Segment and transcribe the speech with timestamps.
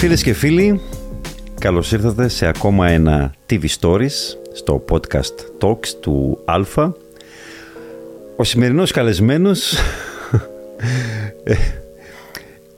[0.00, 0.80] Φίλες και φίλοι,
[1.58, 6.94] καλώς ήρθατε σε ακόμα ένα TV Stories στο podcast Talks του Αλφα.
[8.36, 9.72] Ο σημερινός καλεσμένος
[11.44, 11.54] ε,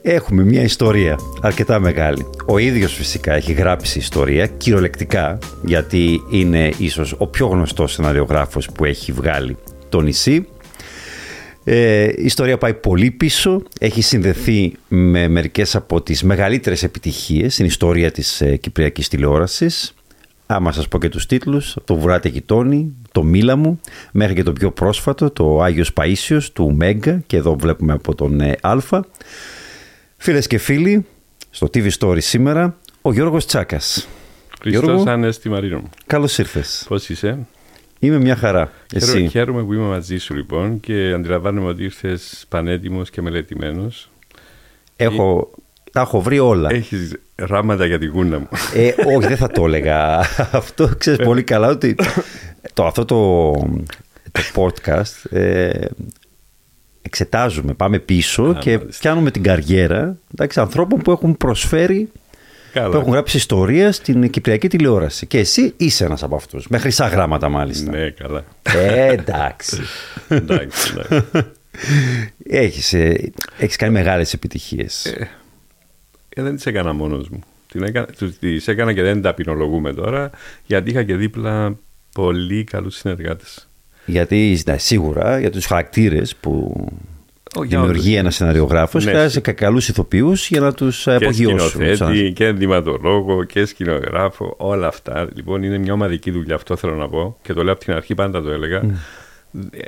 [0.03, 2.27] έχουμε μια ιστορία αρκετά μεγάλη.
[2.47, 8.85] Ο ίδιος φυσικά έχει γράψει ιστορία κυριολεκτικά γιατί είναι ίσως ο πιο γνωστός σεναριογράφος που
[8.85, 9.57] έχει βγάλει
[9.89, 10.47] το νησί
[11.65, 17.67] ε, η ιστορία πάει πολύ πίσω, έχει συνδεθεί με μερικές από τις μεγαλύτερες επιτυχίες στην
[17.67, 19.95] ιστορία της ε, κυπριακής τηλεόρασης.
[20.47, 23.81] Άμα σας πω και τους τίτλους, το Βουράτε Γειτόνι, το Μίλα μου,
[24.13, 28.41] μέχρι και το πιο πρόσφατο, το Άγιος Παΐσιος του Μέγκα και εδώ βλέπουμε από τον
[28.41, 28.77] ε, Α.
[30.17, 31.07] Φίλες και φίλοι,
[31.51, 34.09] στο TV Story σήμερα, ο Γιώργος Τσάκας.
[34.61, 35.83] Χριστός Ανέστη Μαρίνο.
[36.07, 36.85] Καλώς ήρθες.
[36.89, 37.39] Πώς είσαι;
[38.03, 38.71] Είμαι μια χαρά.
[38.93, 44.11] Εσύ; Χαίρομαι που είμαι μαζί σου λοιπόν και αντιλαμβάνομαι ότι ήρθες πανέτοιμος και μελετημένος.
[44.97, 45.51] Έχω,
[45.93, 46.73] τα έχω βρει όλα.
[46.73, 48.49] Έχεις ράματα για την κούνα μου.
[48.75, 50.19] Ε, όχι, δεν θα το έλεγα.
[50.61, 51.95] αυτό ξέρεις πολύ καλά ότι
[52.73, 53.53] το, αυτό το,
[54.33, 55.71] το podcast ε,
[57.03, 62.11] εξετάζουμε, πάμε πίσω και πιάνουμε την καριέρα εντάξει, ανθρώπων που έχουν προσφέρει
[62.73, 62.89] Καλά.
[62.89, 65.27] που έχουν γράψει ιστορία στην Κυπριακή τηλεόραση.
[65.27, 66.69] Και εσύ είσαι ένας από αυτούς.
[66.69, 67.91] Με χρυσά γράμματα, μάλιστα.
[67.91, 68.45] Ναι, καλά.
[68.63, 69.81] Ε, εντάξει.
[70.29, 70.95] εντάξει,
[72.47, 75.05] Έχεις, ε, έχεις κάνει μεγάλες επιτυχίες.
[75.07, 75.29] Ε,
[76.29, 77.41] ε, δεν τις έκανα μόνος μου.
[78.39, 80.31] Τις έκανα και δεν τα ποινολογούμε τώρα,
[80.67, 81.77] γιατί είχα και δίπλα
[82.15, 83.69] πολύ καλούς συνεργάτες.
[84.07, 86.87] Γιατί, ναι, σίγουρα, για τους χαρακτήρες που
[87.61, 89.11] δημιουργεί ένας σεναριογράφος, ναι.
[89.11, 91.79] χρειάζεται καλούς ηθοποιούς για να τους απογειώσει.
[91.79, 95.29] Και σκηνοθέτη και ενδυματολόγο και σκηνογράφο, όλα αυτά.
[95.35, 97.39] Λοιπόν, είναι μια ομαδική δουλειά, αυτό θέλω να πω.
[97.43, 98.83] Και το λέω από την αρχή, πάντα το έλεγα.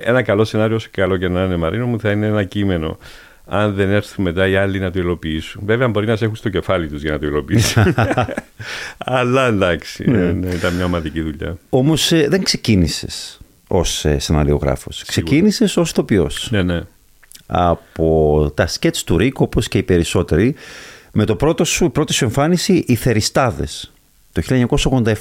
[0.00, 2.98] Ένα καλό σενάριο, όσο καλό και να είναι, Μαρίνο μου, θα είναι ένα κείμενο.
[3.46, 5.62] Αν δεν έρθουν μετά οι άλλοι να το υλοποιήσουν.
[5.64, 7.94] Βέβαια, μπορεί να σε έχουν στο κεφάλι τους για να το υλοποιήσουν.
[8.98, 10.32] Αλλά εντάξει, ναι.
[10.32, 11.56] Ναι, ήταν μια ομαδική δουλειά.
[11.68, 13.38] Όμως ε, δεν ξεκίνησες
[13.68, 15.04] ως ε, σεναριογράφος.
[15.06, 16.30] Ξεκίνησες ως ηθοποιό.
[16.50, 16.80] Ναι, ναι
[17.46, 20.54] από τα σκέτς του Ρίκ όπως και οι περισσότεροι
[21.12, 23.92] με το πρώτο σου, η πρώτη σου εμφάνιση «Οι Θεριστάδες»
[24.32, 24.42] το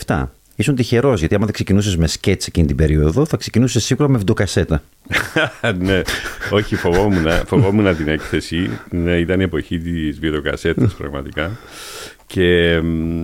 [0.06, 0.26] 1987.
[0.56, 4.18] Ήσουν τυχερός, γιατί άμα δεν ξεκινούσες με σκέτς εκείνη την περίοδο, θα ξεκινούσες σίγουρα με
[4.18, 4.84] βιντεοκασέτα.
[5.80, 6.02] ναι,
[6.50, 8.70] όχι, φοβόμουν, φοβόμουν την έκθεση.
[8.90, 11.52] Ναι, ήταν η εποχή της βιντεοκασέτας πραγματικά.
[12.34, 12.80] Και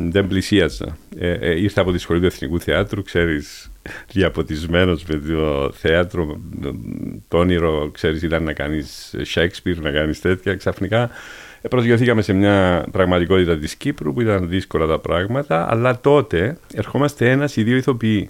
[0.09, 0.97] δεν πλησίαζα.
[1.17, 3.71] Ε, ε, ήρθα από τη σχολή του Εθνικού Θεάτρου, ξέρεις,
[4.13, 6.41] διαποτισμένος με το θέατρο.
[7.27, 10.55] Το όνειρο, ξέρεις, ήταν να κάνεις Shakespeare, να κάνεις τέτοια.
[10.55, 11.09] Ξαφνικά
[11.69, 17.55] προσγειωθήκαμε σε μια πραγματικότητα της Κύπρου που ήταν δύσκολα τα πράγματα, αλλά τότε ερχόμαστε ένας
[17.55, 18.29] ή δύο ηθοποιοί.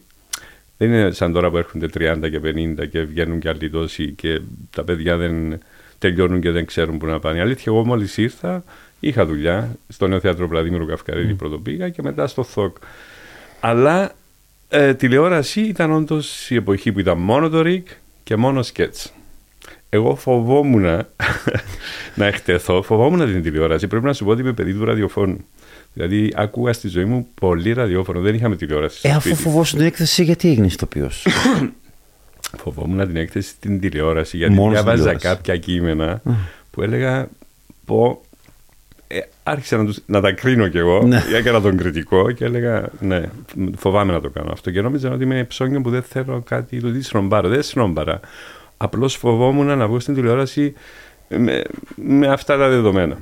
[0.77, 2.39] Δεν είναι σαν τώρα που έρχονται 30 και
[2.83, 5.59] 50 και βγαίνουν και άλλοι τόσοι και τα παιδιά δεν
[5.97, 7.37] τελειώνουν και δεν ξέρουν που να πάνε.
[7.37, 8.63] Η αλήθεια, εγώ μόλις ήρθα,
[8.99, 11.37] είχα δουλειά στο Νέο Θέατρο Βλαδίμηρου Καυκαρίδη mm.
[11.37, 12.77] πρώτο πήγα και μετά στο ΘΟΚ.
[13.59, 14.11] Αλλά
[14.69, 17.87] ε, τηλεόραση ήταν όντως η εποχή που ήταν μόνο το ΡΙΚ
[18.23, 19.13] και μόνο σκέτς.
[19.89, 20.81] Εγώ φοβόμουν
[22.15, 23.87] να εκτεθώ, φοβόμουν την τηλεόραση.
[23.87, 25.45] Πρέπει να σου πω ότι είμαι παιδί του ραδιοφώνου.
[25.93, 28.19] Δηλαδή, άκουγα στη ζωή μου πολύ ραδιόφωνο.
[28.19, 29.07] Δεν είχαμε τηλεόραση.
[29.07, 31.27] Ε, αφού φοβόσαι την έκθεση, γιατί έγινες ηθοποιός;
[32.61, 36.21] Φοβόμουν την έκθεση στην τηλεόραση, γιατί Μόνος διάβαζα κάποια κείμενα
[36.71, 37.29] που έλεγα
[37.85, 38.21] πω.
[39.11, 41.21] Ε, άρχισα να, τους, να τα κρίνω κι εγώ, ναι.
[41.35, 43.23] έκανα τον κριτικό και έλεγα ναι,
[43.77, 44.71] φοβάμαι να το κάνω αυτό.
[44.71, 47.49] Και νόμιζα ότι είμαι ψώνιο που δεν θέλω κάτι, το τι σρομπάρα.
[47.49, 48.19] Δεν σρομπάρα.
[48.77, 50.73] Απλώς φοβόμουν να βγω στην τηλεόραση
[51.27, 51.61] με,
[51.95, 53.17] με αυτά τα δεδομένα.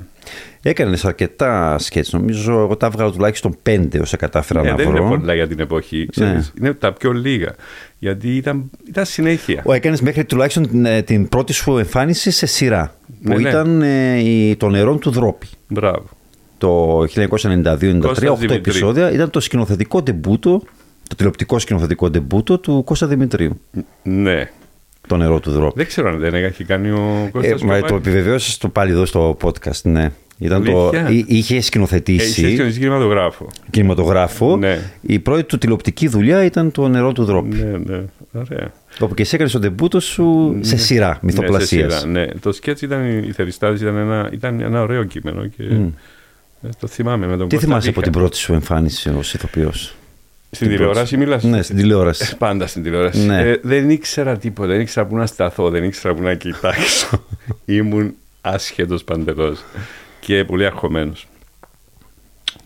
[0.62, 2.12] Έκανες αρκετά σκέτς.
[2.12, 4.96] Νομίζω εγώ τα έβγαλα τουλάχιστον πέντε όσα κατάφερα ναι, να δεν βρω.
[4.96, 6.06] Δεν είναι πολλά για την εποχή.
[6.10, 6.52] Ξέρεις.
[6.54, 6.66] Ναι.
[6.66, 7.54] Είναι τα πιο λίγα.
[7.98, 9.62] Γιατί ήταν, ήταν συνέχεια.
[9.64, 12.97] Ο έκανες μέχρι τουλάχιστον την, ε, την, πρώτη σου εμφάνιση σε σειρά.
[13.20, 13.48] Ναι, που ναι.
[13.48, 15.46] ήταν ε, η, το νερό του Δρόπη.
[15.68, 16.04] Μπράβο.
[16.58, 19.12] Το 1992-1993, 8 επεισόδια.
[19.12, 20.62] Ήταν το σκηνοθετικό ντεμπούτο,
[21.08, 23.60] το τηλεοπτικό σκηνοθετικό ντεμπούτο του Κώστα Δημητρίου.
[24.02, 24.50] Ναι,
[25.06, 25.72] το νερό του δρόμου.
[25.74, 29.04] Δεν ξέρω αν δεν έχει κάνει ο Κώστας ε, μα, Το επιβεβαίωσες το πάλι εδώ
[29.04, 30.10] στο podcast, ναι.
[30.38, 30.90] Ήταν το,
[31.26, 32.24] είχε σκηνοθετήσει.
[32.24, 33.48] Είχε σκηνοθετήσει κινηματογράφο.
[33.70, 34.56] Κινηματογράφο.
[34.56, 34.80] Ναι.
[35.00, 37.54] Η πρώτη του τηλεοπτική δουλειά ήταν το νερό του δρόμου.
[37.54, 38.02] Ναι, ναι.
[38.32, 38.72] Ωραία.
[38.98, 40.80] Όπου και εσύ έκανες τον τεμπούτο σου σε ναι.
[40.80, 42.04] σειρά μυθοπλασίας.
[42.04, 45.90] Ναι, ναι, Το σκέτς ήταν, η Θεριστάδη ήταν ένα, ήταν ένα ωραίο κείμενο και mm.
[46.80, 49.94] το θυμάμαι με τον Τι θυμάσαι από την πρώτη σου εμφάνιση ως ηθοποιός;
[50.50, 52.28] Στην τηλεόραση μιλάς; Ναι, στην τηλεόραση.
[52.32, 53.26] Ε, πάντα στην τηλεόραση.
[53.26, 53.40] Ναι.
[53.40, 57.24] Ε, δεν ήξερα τίποτα, δεν ήξερα πού να σταθώ, δεν ήξερα πού να κοιτάξω.
[57.64, 59.64] Ήμουν άσχετος παντελώς
[60.20, 61.28] και πολύ αγχωμένος.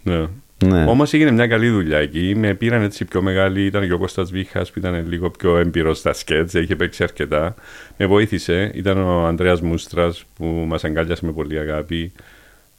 [0.02, 0.26] Ναι.
[0.66, 0.84] Ναι.
[0.84, 2.34] Όμως έγινε μια καλή δουλειά εκεί.
[2.36, 3.64] Με πήραν έτσι πιο μεγάλη.
[3.64, 6.54] Ήταν και ο Κώστας Βίχα που ήταν λίγο πιο έμπειρος στα σκέτς.
[6.54, 7.54] Είχε παίξει αρκετά.
[7.96, 8.70] Με βοήθησε.
[8.74, 12.12] Ήταν ο Ανδρέας Μούστρας που μας αγκάλιασε με πολύ αγάπη.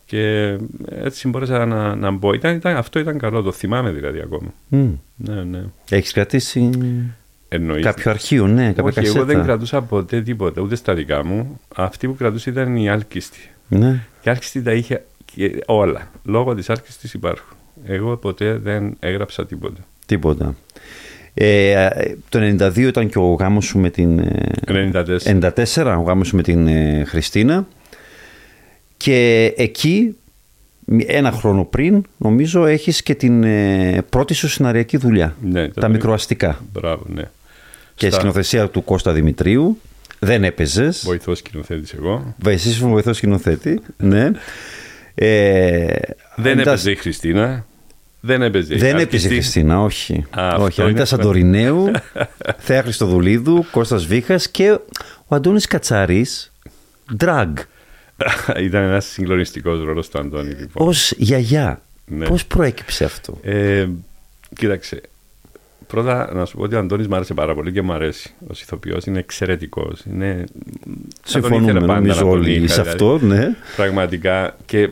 [0.05, 0.55] Και
[0.89, 2.33] έτσι μπόρεσα να, να μπω.
[2.33, 4.53] Ήταν, ήταν, αυτό ήταν καλό, το θυμάμαι δηλαδή ακόμα.
[4.67, 4.89] Μμ.
[5.15, 5.63] Ναι, ναι.
[5.89, 6.69] Έχεις κρατήσει
[7.49, 7.83] Εννοείς.
[7.85, 9.17] κάποιο αρχείο, ναι, κάποια Όχι, κασέτα.
[9.17, 11.59] εγώ δεν κρατούσα ποτέ τίποτα, ούτε στα δικά μου.
[11.75, 13.49] Αυτή που κρατούσα ήταν η άλκιστη.
[13.67, 13.99] Ναι.
[14.23, 15.03] Η άλκιστη τα είχε
[15.35, 16.11] και όλα.
[16.23, 17.57] Λόγω της άλκιστης υπάρχουν.
[17.85, 19.79] Εγώ ποτέ δεν έγραψα τίποτα.
[20.05, 20.55] Τίποτα.
[21.33, 21.87] Ε,
[22.29, 24.19] το 92 ήταν και ο γάμος σου με την...
[24.19, 24.91] ε,
[25.25, 25.51] 94.
[25.75, 27.67] 94, ο γάμος σου με την ε, Χριστίνα.
[28.97, 30.15] Και εκεί,
[31.05, 35.35] ένα χρόνο πριν, νομίζω, έχεις και την ε, πρώτη σου σεναριακή δουλειά.
[35.41, 36.59] Ναι, ήταν τα το- μικροαστικά.
[36.73, 37.23] Μπράβο, ναι.
[37.95, 39.77] Και Στα- σκηνοθεσία του Κώστα Δημητρίου.
[40.19, 41.01] Δεν έπαιζες.
[41.05, 42.35] Βοηθός σκηνοθέτης εγώ.
[42.45, 43.79] Εσύ ήσουν βοηθός σκηνοθέτη.
[43.97, 44.31] ναι.
[45.15, 45.85] Ε,
[46.35, 47.65] Δεν ήταν- έπαιζε η Χριστίνα.
[48.25, 49.15] Δεν έπαιζε η Δεν άλκιστη.
[49.15, 50.25] έπαιζε η Χριστίνα, όχι.
[50.29, 50.79] Α, αυτό όχι.
[50.81, 51.15] είναι Ανίτα αυτό.
[51.15, 51.91] Σαντορινέου,
[52.57, 54.71] Θέα Χριστοδουλίδου, Κώστας Βίχας και
[55.27, 56.51] ο Αντώνης Κατσαρής,
[57.19, 57.53] drag,
[58.63, 60.49] Ήταν ένας συγκλονιστικός ρόλος του Αντώνη.
[60.53, 60.87] Λοιπόν.
[60.87, 61.81] ως γιαγιά.
[62.05, 62.25] Ναι.
[62.27, 63.87] Πώς προέκυψε αυτό; Ε,
[64.55, 65.01] κοίταξε.
[65.87, 68.33] Πρώτα να σου πω ότι ο Αντώνης μου άρεσε πάρα πολύ και μου αρέσει.
[68.47, 70.01] Ως ηθοποιός είναι εξαιρετικός.
[70.13, 70.43] Είναι...
[70.43, 72.89] θα τον Συμφωνούμε ήθελα πάντα νομίζω να τον όλοι είχα, σε δηλαδή.
[72.89, 73.55] αυτό, ναι.
[73.75, 74.55] Πραγματικά.
[74.65, 74.89] Και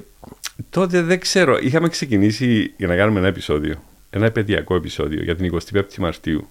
[0.70, 1.58] τότε δεν ξέρω.
[1.62, 3.76] Είχαμε ξεκινήσει για να κάνουμε ένα επεισόδιο.
[4.10, 6.48] Ένα επαιδειακό επεισόδιο για την 25η Μαρτίου.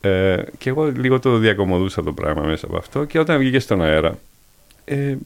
[0.00, 3.04] Ε, και εγώ λίγο το διακομωδούσα το πράγμα μέσα από αυτό.
[3.04, 4.18] Και όταν βγήκε στον αέρα,
[4.84, 5.16] ε,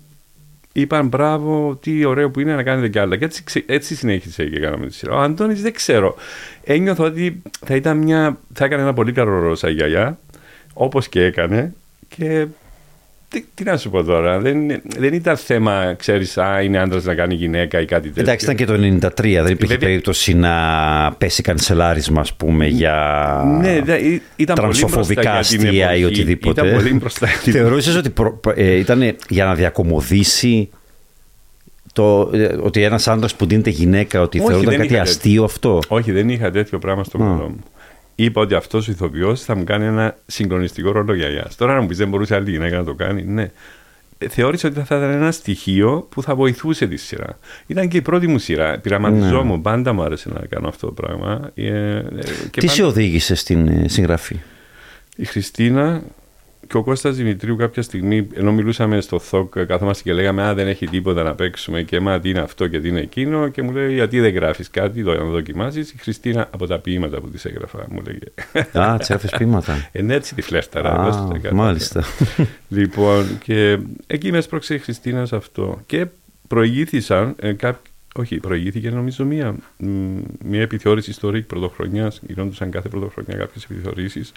[0.73, 3.17] είπαν μπράβο, τι ωραίο που είναι να κάνετε κι άλλα.
[3.17, 5.15] Και έτσι, ξε- έτσι συνέχισε και κάναμε τη σειρά.
[5.15, 6.15] Ο Αντώνης δεν ξέρω.
[6.65, 10.19] Ένιωθα ότι θα, ήταν μια, θα έκανε ένα πολύ καλό ρόλο σαν γιαγιά,
[10.75, 11.75] όπως και έκανε.
[12.09, 12.47] Και
[13.33, 14.57] τι, τι να σου πω τώρα, δεν,
[14.99, 18.23] δεν ήταν θέμα, ξέρεις, α, είναι άντρας να κάνει γυναίκα ή κάτι τέτοιο.
[18.23, 18.79] Εντάξει, ήταν και το 93,
[19.43, 20.53] δεν υπήρχε Βέβαια- περίπτωση να
[21.19, 22.95] πέσει κανσελάρισμα, ας πούμε, για
[23.61, 26.05] Ναι, δε- ή- ήταν πολύ τρανσοφοβικά μπροστά για την αστεία ή εποχή.
[26.21, 26.61] οτιδήποτε.
[26.67, 30.69] Ήταν πολύ μπροστά για την Θεωρούσες ότι προ- ε, ήταν για να διακομωδήσει
[31.93, 35.45] το, ε, ότι ένας άντρας που δίνεται γυναίκα, ότι Όχι, θεωρούνταν δεν κάτι είχα αστείο
[35.45, 37.27] αυτό; Όχι, δεν είχα τέτοιο πράγμα στο Α.
[37.27, 37.61] μυαλό μου.
[38.15, 41.51] Είπα ότι αυτός ο ηθοποιός θα μου κάνει ένα συγκλονιστικό ρόλο γιαγιά.
[41.57, 43.51] Τώρα, να μου πεις δεν μπορούσε άλλη γυναίκα να το κάνει, ναι.
[44.19, 47.39] Ε, Θεώρησα ότι θα ήταν ένα στοιχείο που θα βοηθούσε τη σειρά.
[47.67, 48.79] Ήταν και η πρώτη μου σειρά.
[48.79, 49.63] Πειραματιζόμουν.
[49.63, 51.51] Πάντα μου άρεσε να κάνω αυτό το πράγμα.
[51.55, 52.03] Ε, ε,
[52.51, 54.37] και Τι πάντα- σε οδήγησε στην ε, συγγραφή;
[55.17, 56.03] Η Χριστίνα
[56.73, 60.69] και ο Κώστας Δημητρίου κάποια στιγμή, ενώ μιλούσαμε στο ΘΟΚ, καθόμαστε και λέγαμε Α, δεν
[60.69, 63.49] έχει τίποτα να παίξουμε και μα τι είναι αυτό και τι είναι εκείνο.
[63.49, 65.81] Και μου λέει Γιατί δεν γράφεις κάτι, το να δοκιμάσει.
[65.81, 68.77] Η Χριστίνα από τα ποίηματα που της έγραφα μου λέγε.
[68.87, 69.89] Α, τσέφες πείματα.
[69.93, 71.01] Ε, ναι, έτσι τη φλέφταρα.
[71.01, 71.55] Α, δώστε τα κάτι.
[71.55, 72.05] μάλιστα.
[72.69, 75.81] Λοιπόν, και εκεί με έσπρωξε η Χριστίνα σε αυτό.
[75.87, 76.07] Και
[76.49, 79.87] προηγήθησαν, ε, κάποιοι- όχι, προηγήθηκε νομίζω μία, μ,
[80.45, 82.21] μία επιθεώρηση ιστορική πρωτοχρονιάς.
[82.27, 84.33] Γινόντουσαν κάθε πρωτοχρονιά κάποιες επιθεωρήσεις.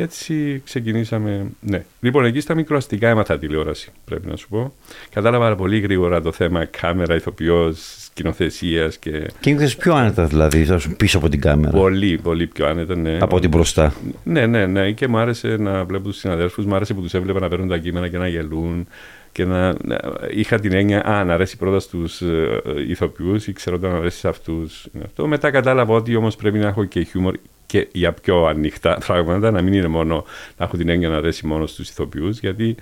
[0.00, 1.46] Και έτσι ξεκινήσαμε.
[1.60, 1.84] Ναι.
[2.00, 4.72] Λοιπόν, εκεί στα μικροαστικά έμαθα τηλεόραση, πρέπει να σου πω.
[5.10, 9.30] Κατάλαβα πολύ γρήγορα το θέμα κάμερα, ηθοποιός, σκηνοθεσίας και.
[9.40, 11.78] Και νιώθεις πιο άνετα δηλαδή, θα σου πίσω από την κάμερα.
[11.78, 13.18] Πολύ, πολύ πιο άνετα, ναι.
[13.20, 13.94] Από την μπροστά.
[14.24, 14.90] Ναι, ναι, ναι.
[14.92, 17.78] Και μου άρεσε να βλέπω τους συναδέλφους, μου άρεσε που τους έβλεπα να παίρνουν τα
[17.78, 18.86] κείμενα και να γελούν.
[19.32, 20.00] Και να, να-
[20.30, 24.18] είχα την έννοια, Α, να αρέσει πρώτα στους ε, ηθοποιούς ή ξέρω όταν να αρέσει
[24.18, 24.86] σε αυτούς.
[25.04, 25.26] Αυτό.
[25.26, 27.34] Μετά κατάλαβα ότι όμως πρέπει να έχω και χιούμορ
[27.70, 30.24] και για πιο ανοιχτά πράγματα, να μην είναι μόνο
[30.56, 32.76] να έχω την έννοια να αρέσει μόνο στους ηθοποιούς, γιατί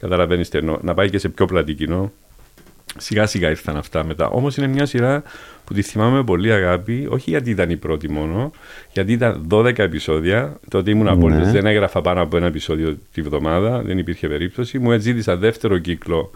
[0.00, 0.50] καταλαβαίνεις
[0.80, 2.12] να πάει και σε πιο πλατή κοινό.
[2.98, 4.28] Σιγά σιγά ήρθαν αυτά μετά.
[4.28, 5.22] Όμως είναι μια σειρά
[5.64, 8.50] που τη θυμάμαι με πολύ αγάπη, όχι γιατί ήταν η πρώτη μόνο,
[8.92, 10.60] γιατί ήταν 12 επεισόδια.
[10.70, 14.78] Τότε ήμουν απόλυτος, δεν έγραφα πάνω από ένα επεισόδιο τη βδομάδα, δεν υπήρχε περίπτωση.
[14.78, 16.30] Μου ζήτησα δεύτερο κύκλο.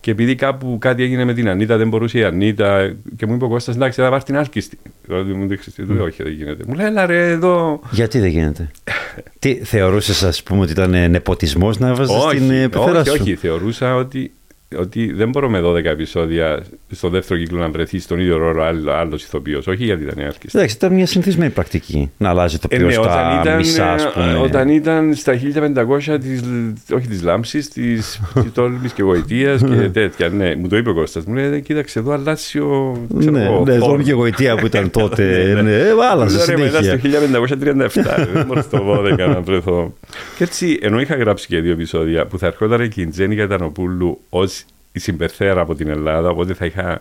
[0.00, 3.44] Και επειδή κάπου κάτι έγινε με την Ανίτα, δεν μπορούσε η Ανίτα, και μου είπε
[3.44, 4.78] ο Κώστας, εντάξει, θα πάρεις την άλκιστη.
[5.06, 6.64] Δηλαδή μου δείξει, του λέω, όχι, δεν γίνεται.
[6.66, 7.80] Μου λέει, έλα ρε, εδώ.
[7.90, 8.70] Γιατί δεν γίνεται;
[9.38, 13.08] Τι θεωρούσες ας πούμε ότι ήταν ε, νεποτισμός να βάζεις όχι, την ε, πεθερά όχι,
[13.08, 14.32] σου; όχι, θεωρούσα ότι,
[14.78, 18.92] ότι δεν μπορώ με 12 επεισόδια στο δεύτερο κύκλο να βρεθεί στον ίδιο ρόλο άλλο
[18.92, 19.66] άλλος ηθοποιός.
[19.66, 20.58] Όχι γιατί ήταν η άλκιστη.
[20.58, 24.02] Εντάξει, ήταν μια συνηθισμένη πρακτική να αλλάζει το Ε, ποιο ναι, στα όταν, μισά, ας
[24.02, 24.32] ήταν, πούμε.
[24.32, 26.40] ε, όταν ήταν στα 1500 της,
[26.94, 28.20] όχι της Λάμψης, της
[28.54, 30.28] Τόλμης και Γοητείας και τέτοια.
[30.28, 31.24] Ναι, μου το είπε ο Κώστας.
[31.24, 32.98] Μου λέει, κοίταξε εδώ αλλάζει ο...
[33.18, 33.90] ξέρω ναι, εγώ, ναι, φόρμ».
[33.90, 35.24] δόμη και γοητεία που ήταν τότε.
[35.62, 37.88] ναι, ε, άλλαζε Λέω, ρε, μετά συνέχεια.
[37.88, 39.94] στο 1537, δεν μπορώ στο 12 να βρεθώ.
[40.36, 44.20] Και έτσι, ενώ είχα γράψει και δύο επεισόδια που θα ερχόταν και η Τζέννη Κατανοπούλου
[44.30, 44.42] ω
[44.92, 47.00] η συμπεθέρα από την Ελλάδα, οπότε θα είχα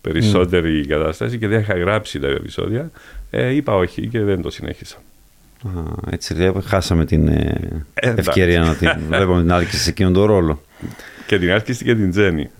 [0.00, 2.90] περισσότερη κατάσταση και δεν είχα γράψει τα δύο επεισόδια,
[3.30, 4.96] ε, είπα όχι και δεν το συνέχισα.
[5.64, 5.80] Α,
[6.10, 10.24] έτσι λέει, χάσαμε την ε, Ε, ευκαιρία να την βλέπουμε την άλκη σε εκείνον τον
[10.24, 10.62] ρόλο.
[11.26, 12.50] Και την άρχισε και την Τζέννη.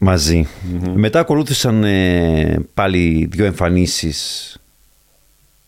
[0.00, 0.48] Μαζί.
[0.94, 4.50] Μετά ακολούθησαν ε, πάλι δύο εμφανίσεις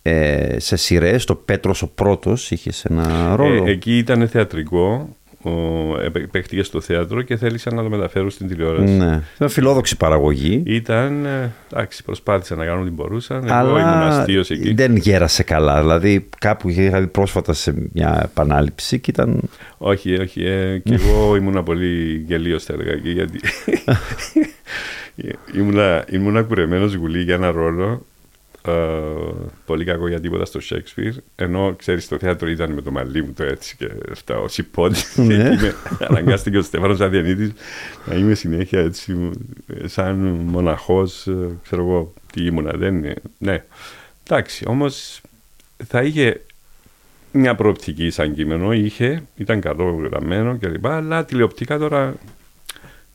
[0.03, 1.25] ε, σε σειρές.
[1.25, 3.65] Το Πέτρος ο πρώτος είχε ένα ρόλο.
[3.65, 5.17] Ε, εκεί ήταν θεατρικό.
[6.31, 8.93] Παίχτηκε στο θέατρο και θέλησαν να το μεταφέρουν στην τηλεόραση.
[8.93, 9.23] Ναι.
[9.37, 10.63] Ήταν φιλόδοξη παραγωγή.
[10.67, 13.51] Ήταν, ε, εντάξει, προσπάθησαν να κάνουν ό,τι μπορούσαν.
[13.51, 14.75] Αλλά Εγώ ήμουν αστείος εκεί.
[14.75, 15.81] Δεν γέρασε καλά.
[15.81, 19.41] Δηλαδή, κάπου είχα δει πρόσφατα σε μια επανάληψη και ήταν.
[19.79, 20.45] Όχι, όχι.
[20.45, 22.95] Ε, και εγώ ήμουν πολύ γελίος, θα έλεγα.
[22.95, 23.41] Γιατί
[25.59, 28.18] ήμουνα, ήμουνα κουρεμένος γουλή για ένα ρόλο ε,
[29.67, 31.17] πολύ κακό για τίποτα στο Shakespeare.
[31.37, 34.99] Ενώ ξέρεις, το θέατρο ήταν με το μαλλί μου το έτσι και αυτά, ο Σιππότη.
[35.27, 35.57] Ναι.
[35.99, 37.53] και αναγκάστηκε ο Στέφανος Αδιανίτη
[38.07, 39.31] να είμαι συνέχεια έτσι,
[39.85, 41.27] σαν μοναχός.
[41.27, 42.73] Ε, ξέρω εγώ τι ήμουνα.
[42.77, 43.15] Δεν είναι.
[43.39, 43.65] Ναι.
[44.27, 45.21] Εντάξει, όμως
[45.87, 46.41] θα είχε
[47.33, 50.87] μια προοπτική σαν κείμενο, είχε, ήταν καλό γραμμένο κλπ.
[50.87, 52.15] Αλλά τηλεοπτικά τώρα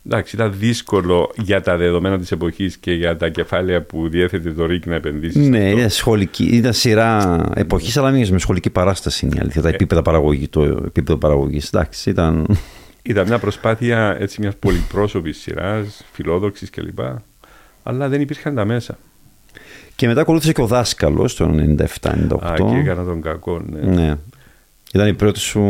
[0.06, 4.66] Εντάξει, ήταν δύσκολο για τα δεδομένα της εποχής και για τα κεφάλαια που διέθετε το
[4.66, 5.48] ΡΙΚ να επενδύσεις.
[5.48, 9.62] Ναι, ήταν, σχολική, ήταν σειρά εποχής, αλλά μην με σχολική παράσταση είναι η αλήθεια.
[9.62, 9.74] Τα ε.
[9.74, 11.68] επίπεδα παραγωγή, το επίπεδο παραγωγής.
[11.68, 12.58] Εντάξει, ήταν.
[13.02, 17.00] Ήταν μια προσπάθεια έτσι μιας πολυπρόσωπης σειράς, φιλόδοξης κλπ.
[17.84, 18.98] Αλλά δεν υπήρχαν τα μέσα.
[19.96, 22.46] Και μετά ακολούθησε και ο δάσκαλος το 97-98.
[22.46, 23.80] Α, και έκανα τον κακό, ναι.
[23.80, 24.16] ναι.
[24.94, 25.62] Ήταν η πρώτη σου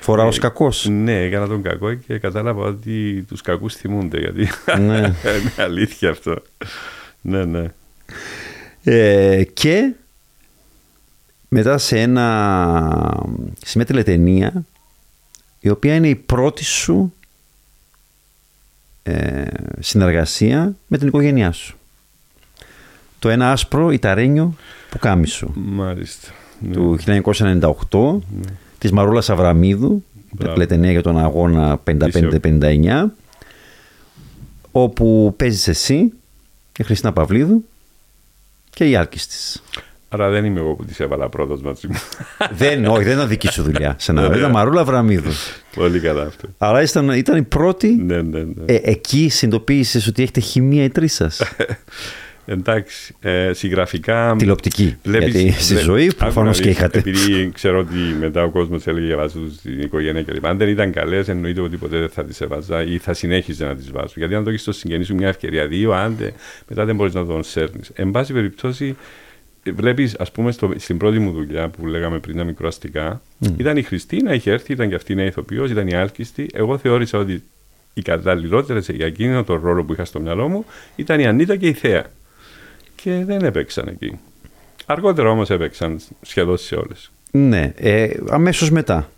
[0.00, 0.86] φορά ως κακός.
[0.88, 4.96] Ναι, έκανα τον κακό και κατάλαβα ότι τους κακούς θυμούνται γιατί ναι.
[5.38, 6.42] είναι αλήθεια αυτό.
[7.20, 7.66] Ναι, ναι.
[8.82, 9.92] Ε, και
[11.48, 13.26] μετά σε, ένα,
[13.64, 14.64] σε μια τηλετενία
[15.60, 17.14] η οποία είναι η πρώτη σου
[19.02, 19.44] ε,
[19.80, 21.76] συνεργασία με την οικογένειά σου.
[23.18, 24.54] Το ένα άσπρο Ιταρένιο
[24.90, 25.52] που κάμισο.
[25.54, 26.39] Μάλιστα ναι.
[26.72, 27.20] Του 1998
[27.60, 28.52] ναι.
[28.78, 30.04] της Μαρούλας Αβραμίδου
[30.54, 33.04] πλετενία για τον αγώνα 55-59
[34.72, 36.12] όπου παίζεις εσύ
[36.78, 37.64] η Χριστίνα Παυλίδου
[38.70, 39.62] και η Άλκης της.
[40.08, 41.94] Άρα δεν είμαι εγώ που της έβαλα πρώτος μαζί μου.
[42.56, 43.94] δεν, όχι, δεν ήταν δική σου δουλειά.
[43.98, 45.30] Σε ένα ήταν Μαρούλα Βραμίδου.
[45.74, 46.48] Πολύ καλά αυτό.
[46.58, 47.88] Αλλά ήταν, ήταν η πρώτη.
[47.88, 48.64] Ναι, ναι, ναι.
[48.64, 51.42] Ε, εκεί συνειδητοποίησες ότι έχετε χημεία οι τρεις σας.
[52.50, 54.34] Εντάξει, ε, συγγραφικά.
[54.38, 54.96] Τηλεοπτική.
[55.02, 56.98] Βλέπεις, γιατί στη ζωή προφανώς και είχατε.
[56.98, 60.46] Επειδή ξέρω ότι μετά ο κόσμος έλεγε για βάζω στην οικογένεια κλπ.
[60.46, 63.74] Αν δεν ήταν καλές, εννοείται ότι ποτέ δεν θα τις έβαζα ή θα συνέχιζε να
[63.74, 64.12] τις βάζω.
[64.16, 66.32] Γιατί αν το έχεις στο συγγενή σου μια ευκαιρία, δύο, άντε,
[66.68, 67.90] μετά δεν μπορείς να τον σέρνεις.
[67.94, 68.96] Εν πάση περιπτώσει,
[69.74, 73.48] βλέπεις, ας πούμε, στο, στην πρώτη μου δουλειά που λέγαμε πριν τα μικροαστικά, mm.
[73.56, 76.46] ήταν η Χριστίνα, είχε έρθει, ήταν και αυτή νέα ηθοποιός, ήταν η Άλκιστη.
[76.52, 77.42] Εγώ θεώρησα ότι
[77.94, 80.64] οι καταλληλότερε για εκείνο τον ρόλο που είχα στο μυαλό μου
[80.96, 82.06] ήταν η Ανίτα και η Θέα
[83.02, 84.18] και δεν έπαιξαν εκεί.
[84.86, 87.10] Αργότερα όμως έπαιξαν σχεδόν σε όλες.
[87.30, 89.10] Ναι, ε, αμέσως μετά.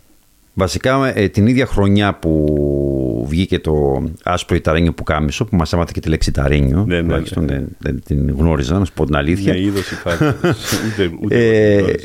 [0.53, 5.91] Βασικά ε, την ίδια χρονιά που βγήκε το άσπρο Ιταρένιο που κάμισο, που μας έμαθε
[5.93, 7.23] και τη λέξη Ιταρένιο, ναι, ναι, ναι.
[7.45, 9.53] Δεν, δεν, την γνώριζα, να σου πω την αλήθεια.
[9.53, 10.23] Ναι, είδος υπάρχει.
[10.87, 11.95] ούτε, ούτε ε,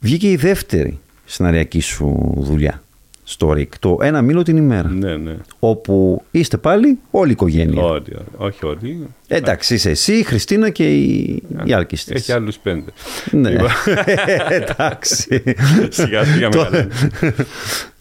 [0.00, 2.82] βγήκε η δεύτερη σεναριακή σου δουλειά
[3.30, 3.78] στο ΡΙΚ.
[3.78, 4.88] Το ένα μήλο την ημέρα.
[4.88, 5.36] Ναι, ναι.
[5.58, 7.82] Όπου είστε πάλι όλη η οικογένεια.
[7.82, 9.06] Όχι, όχι όλοι.
[9.28, 12.08] Εντάξει, είσαι εσύ, η Χριστίνα και η, η Άλκη της.
[12.08, 12.90] Έχει άλλους πέντε.
[13.30, 13.50] Ναι.
[14.60, 15.42] Εντάξει.
[15.88, 16.88] σιγά σιγά μεγάλα.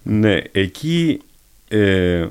[0.04, 1.20] ναι, εκεί.
[1.68, 2.26] Ε,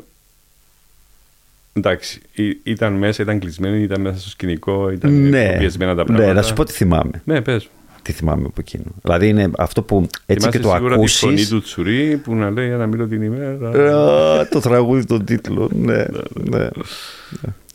[1.72, 2.20] εντάξει,
[2.62, 5.56] ήταν μέσα, ήταν κλεισμένη, ήταν μέσα στο σκηνικό, ήταν ναι.
[5.58, 6.28] πιεσμένα τα πράγματα.
[6.28, 7.22] Ναι, να σου πω τι θυμάμαι.
[7.24, 7.68] Ναι, πες
[8.06, 8.84] τι θυμάμαι από εκείνο.
[9.02, 11.14] Δηλαδή είναι αυτό που έτσι και το ακούσει.
[11.14, 14.48] τη φωνή του Τσουρί που να λέει ένα μήλο την ημέρα.
[14.48, 15.70] το τραγούδι, τον τίτλο.
[15.86, 16.04] ναι, ναι.
[16.34, 16.58] ναι.
[16.58, 16.68] ναι.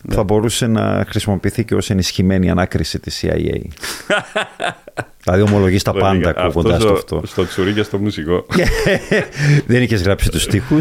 [0.04, 0.16] Ναι.
[0.16, 3.62] Θα μπορούσε να χρησιμοποιηθεί και ως ενισχυμένη ανάκριση της CIA.
[5.24, 7.22] δηλαδή ομολογείς τα πάντα ακούγοντας το αυτό.
[7.26, 8.46] Στο τσουρί και στο μουσικό.
[9.68, 10.78] Δεν είχες γράψει τους τοίχου.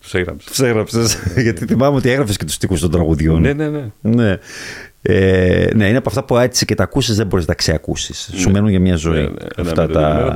[0.00, 0.50] Τους έγραψες.
[0.50, 1.18] Τους έγραψες.
[1.36, 3.40] Γιατί θυμάμαι ότι έγραφες και τους τοίχου των τραγουδιών.
[3.40, 3.68] Ναι, ναι,
[4.00, 4.38] ναι.
[5.02, 5.14] Ναι.
[5.14, 8.30] Ε, ναι, είναι από αυτά που έτσι και τα ακούσεις δεν μπορείς να τα ξεακούσεις.
[8.32, 8.40] Ναι.
[8.40, 9.20] Σου μένουν για μια ζωή.
[9.20, 10.34] Ναι, ναι, αυτά τα...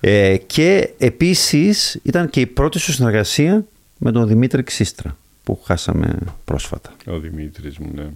[0.00, 3.64] Ε, και επίσης ήταν και η πρώτη σου συνεργασία
[3.98, 6.92] με τον Δημήτρη Ξίστρα που χάσαμε πρόσφατα.
[7.06, 8.06] Ο Δημήτρης μου, ναι.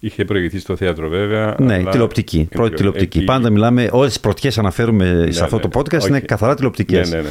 [0.00, 1.56] Είχε προηγηθεί στο θέατρο βέβαια.
[1.58, 1.90] Ναι, αλλά...
[1.90, 2.48] τηλεοπτική.
[2.50, 3.18] Πρώτη τηλεοπτική.
[3.18, 3.26] Εκεί...
[3.26, 7.10] Πάντα μιλάμε, όλες τις πρωτιές αναφέρουμε ναι, σε αυτό ναι, το podcast είναι καθαρά τηλεοπτικές.
[7.10, 7.28] Ναι, ναι, ναι,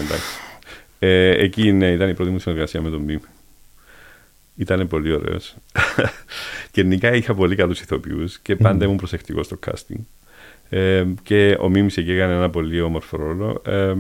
[1.00, 3.20] Ε, εκεί ναι, ήταν η πρώτη μου συνεργασία με τον Μίμη.
[4.60, 5.56] Ήταν πολύ ωραίος.
[6.72, 10.02] και γενικά είχα πολύ καλούς ηθοποιούς και πάντα ήμουν προσεκτικός στο casting.
[10.70, 13.62] Ε, και ο Μίμης εκεί έκανε ένα πολύ όμορφο ρόλο.
[13.66, 13.94] Ε,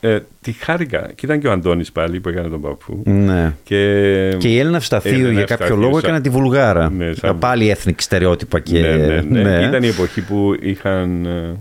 [0.00, 1.10] ε, τη χάρηκα.
[1.14, 3.02] Και ήταν και ο Αντώνης πάλι που έκανε τον παππού.
[3.04, 3.54] Ναι.
[3.64, 6.90] Και, και η Έλληνα Φταθίου για κάποιο λόγο έκανε τη Βουλγάρα.
[6.90, 7.38] Ναι, σαν...
[7.38, 8.60] Πάλι έθνικη στερεότυπα.
[8.60, 8.80] Και...
[8.80, 9.42] Ναι, ναι, ναι.
[9.42, 9.66] ναι.
[9.66, 11.56] Ήταν η εποχή που είχαν ε,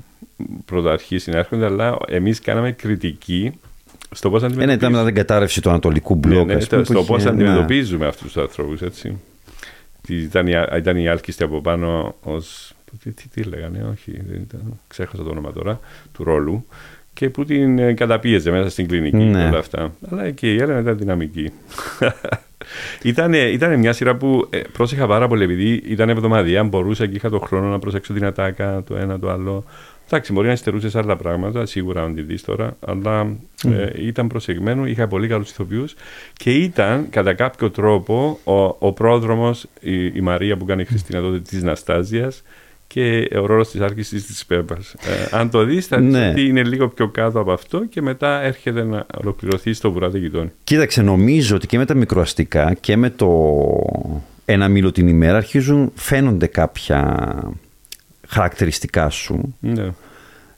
[0.65, 3.59] πρωτοαρχίσει να έρχονται, αλλά εμείς κάναμε κριτική
[4.15, 4.65] στο πώς αντιμετωπίζουμε.
[4.65, 6.47] Ναι, ήταν μετά την κατάρρευση του Ανατολικού Μπλοκ.
[6.47, 8.07] Ναι, ναι, στο πώς αντιμετωπίζουμε ναι.
[8.07, 8.81] αυτούς τους ανθρώπους.
[10.07, 12.37] Ήταν, ήταν η άλκιστη από πάνω ω.
[13.03, 15.79] Τι, τι, τι λέγανε, όχι, δεν ήταν, ξέχασα το όνομα τώρα,
[16.13, 16.65] του ρόλου.
[17.13, 19.41] και που την ε, καταπίεζε μέσα στην κλινική Ναι.
[19.41, 19.93] και όλα αυτά.
[20.11, 21.51] Αλλά και η Έλενα ήταν δυναμική.
[23.03, 27.29] ήταν, ήταν μια σειρά που ε, πρόσεχα πάρα πολύ επειδή ήταν εβδομαδία, μπορούσα και είχα
[27.29, 29.63] τον χρόνο να προσέξω την ατάκα, το ένα το άλλο.
[30.05, 34.27] Εντάξει, μπορεί να υστερούσες σε άλλα πράγματα, σίγουρα αν τη δεις τώρα, αλλά ε, ήταν
[34.27, 35.95] προσεγμένο, είχα πολύ καλούς ηθοποιούς
[36.33, 41.21] και ήταν κατά κάποιο τρόπο ο, ο πρόδρομος, η, η Μαρία που κάνει η Χριστίνα
[41.21, 42.43] τότε της Ναστάζιας
[42.87, 44.93] και ο ρόλος της άρχισης της Πέμπας.
[44.93, 46.29] Ε, αν το δεις, θα δεις Ναι.
[46.29, 50.51] ότι είναι λίγο πιο κάτω από αυτό και μετά έρχεται να ολοκληρωθεί στο βουράτε γειτόνι.
[50.63, 53.29] Κοίταξε, νομίζω ότι και με τα μικροαστικά και με το
[54.45, 57.27] ένα μήλο την ημέρα αρχίζουν, φαίνονται κάποια
[58.27, 59.89] χαρακτηριστικά σου Ναι.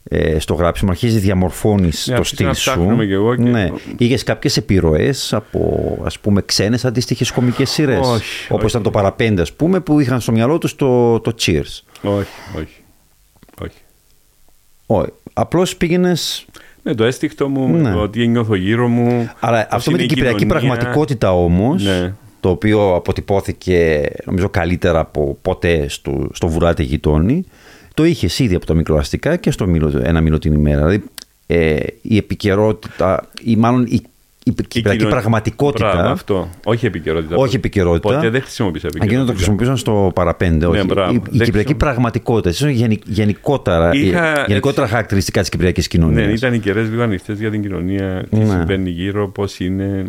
[0.04, 0.92] ε, στο γράψιμο.
[0.92, 2.62] Αρχίζει διαμορφώνεις Ναι, το αρχίζω στυλ να σου.
[2.62, 3.72] ψάχνουμε κι εγώ και- Ναι.
[3.98, 8.66] Είχες κάποιες επιρροές από ας πούμε ξένες αντίστοιχες κομικές σειρές; Όχι, Όπως όχι.
[8.68, 11.82] ήταν το παραπέντε, ας πούμε, που είχαν στο μυαλό τους το, το Cheers.
[12.02, 12.82] Όχι, όχι.
[13.62, 13.78] όχι.
[14.86, 15.10] Όχι.
[15.34, 16.14] Απλώς πήγαινε.
[16.84, 17.92] Με το αίσθηκτο μου, Ναι.
[17.92, 19.30] το τι νιώθω γύρω μου.
[19.40, 20.60] Αλλά πώς αυτό με είναι την η κυπριακή κοινωνία.
[20.68, 22.14] πραγματικότητα όμως, Ναι.
[22.40, 27.46] Το οποίο αποτυπώθηκε νομίζω καλύτερα από ποτέ στο, στο βουράτε γειτόνι,
[27.94, 30.78] το είχες ήδη από τα μικροαστικά και στο μήλο, ένα μήλο την ημέρα.
[30.86, 31.04] Δηλαδή
[31.48, 34.02] ε, η επικαιρότητα, ή μάλλον η,
[34.44, 35.92] η κυπριακή κοινωνία- πραγματικότητα.
[35.94, 36.50] Μπράβο, αυτό.
[36.66, 37.36] Όχι επικαιρότητα.
[37.36, 38.14] Όχι επικαιρότητα.
[38.16, 39.34] Ποτέ δεν χρησιμοποίησα Αν και να το επικαιρότητα.
[39.36, 40.78] χρησιμοποιούσαν στο παραπέντε, όχι.
[40.78, 41.12] Ναι, μπράβο.
[41.12, 45.50] η, η Δεν κυπριακή χρησιμο- πραγματικότητα, ίσως γενι- γενικότερα, Είχα ε, γενικότερα έτσι- χαρακτηριστικά της
[45.50, 46.26] κυπριακής κοινωνίας.
[46.28, 48.46] Ναι, ήταν οι κεραίε λίγο ανοιχτές για την κοινωνία, τι Ναι.
[48.46, 50.06] συμβαίνει γύρω, πώς είναι,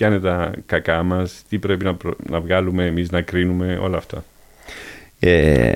[0.00, 3.96] ποια είναι τα κακά μας, τι πρέπει να, προ- να βγάλουμε εμείς, να κρίνουμε, όλα
[3.96, 4.24] αυτά.
[5.20, 5.72] Ε,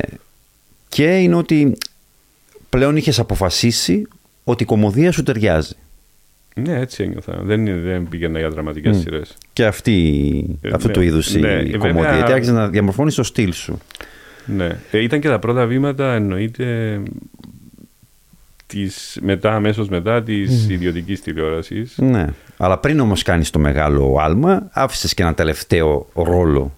[0.89, 1.77] και είναι ότι
[2.71, 4.09] πλέον είχες αποφασίσει
[4.45, 5.75] ότι η κομμωδία σου ταιριάζει.
[6.55, 7.39] Ναι, έτσι ένιωθα.
[7.43, 9.01] Δεν, είναι- δεν πήγαινα για δραματικές Μμ.
[9.01, 9.37] σειρές.
[9.53, 9.99] Και αυτή,
[10.63, 11.93] Ε, αυτού ναι, του είδους ναι, η ε, κομμωδία.
[11.93, 13.79] βέβαια- Γιατί άρχισες να διαμορφώνεις το στυλ σου.
[14.47, 14.79] Ναι.
[14.91, 17.01] Ε, ήταν και τα πρώτα βήματα, εννοείται,
[18.67, 21.95] της, μετά, αμέσως μετά της ιδιωτικής τηλεόρασης.
[21.99, 22.27] Ναι.
[22.57, 26.73] Αλλά πριν όμως κάνεις το μεγάλο άλμα, άφησες και ένα τελευταίο ρόλο.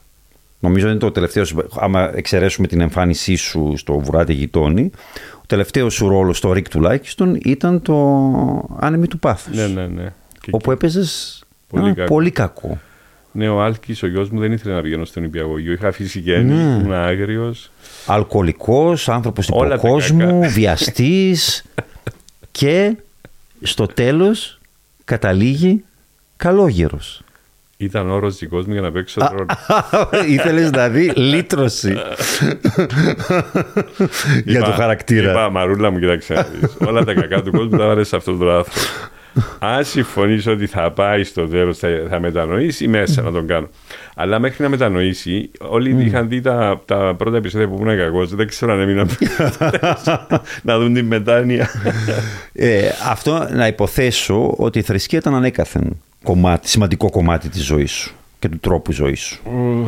[0.58, 4.90] Νομίζω είναι το τελευταίο, σου- άμα εξαιρέσουμε την εμφάνισή σου στο Βουράτε Γειτόνι,
[5.36, 7.96] ο τελευταίος σου ρόλος στο Ρίκ τουλάχιστον ήταν το
[8.80, 9.56] Άνεμι του Πάθους.
[9.56, 10.12] Ναι, ναι, ναι.
[10.40, 12.08] Και- όπου έπαιζες Πολύ ένα κακό.
[12.14, 12.78] πολύ κακό.
[13.32, 15.72] Ναι, ο Άλκης, ο γιος μου, δεν ήθελε να πηγαίνω στον υπηαγωγείο.
[15.72, 16.60] Είχα αφήσει γέννη, Ναι.
[16.62, 17.70] ήμουν άγριος.
[18.06, 20.48] αλκοολικός, άνθρωπος Όλα τα υποκόσμου, κακά.
[20.48, 21.64] βιαστής
[22.52, 22.96] και
[23.62, 24.55] στο τέλος
[25.06, 25.84] καταλήγει
[26.36, 27.20] καλόγερος.
[27.76, 29.46] Ήταν όρος δικός μου για να παίξω το ρόλο.
[30.28, 31.96] Ήθελες δηλαδή λύτρωση
[34.44, 35.30] για το Είπα- χαρακτήρα.
[35.30, 36.76] Είπα, Μαρούλα μου, κοίταξε να δεις.
[36.86, 38.80] Όλα τα κακά του κόσμου τα βάλε σε αυτόν τον άνθρωπο.
[39.58, 43.68] Αν συμφωνήσω ότι θα πάει στο τέλο, θα, θα μετανοήσει μέσα να τον κάνω.
[44.14, 48.34] Αλλά μέχρι να μετανοήσει, όλοι είχαν δει τα, τα πρώτα επεισόδια που ήμουν κακός.
[48.34, 49.08] Δεν ξέρω αν έμειναν
[50.62, 51.68] να δουν την μετάνοια.
[52.52, 58.14] Ε, αυτό να υποθέσω ότι η θρησκεία ήταν ανέκαθεν κομμάτι, σημαντικό κομμάτι της ζωής σου
[58.38, 59.40] και του τρόπου ζωής σου.
[59.50, 59.86] Ου,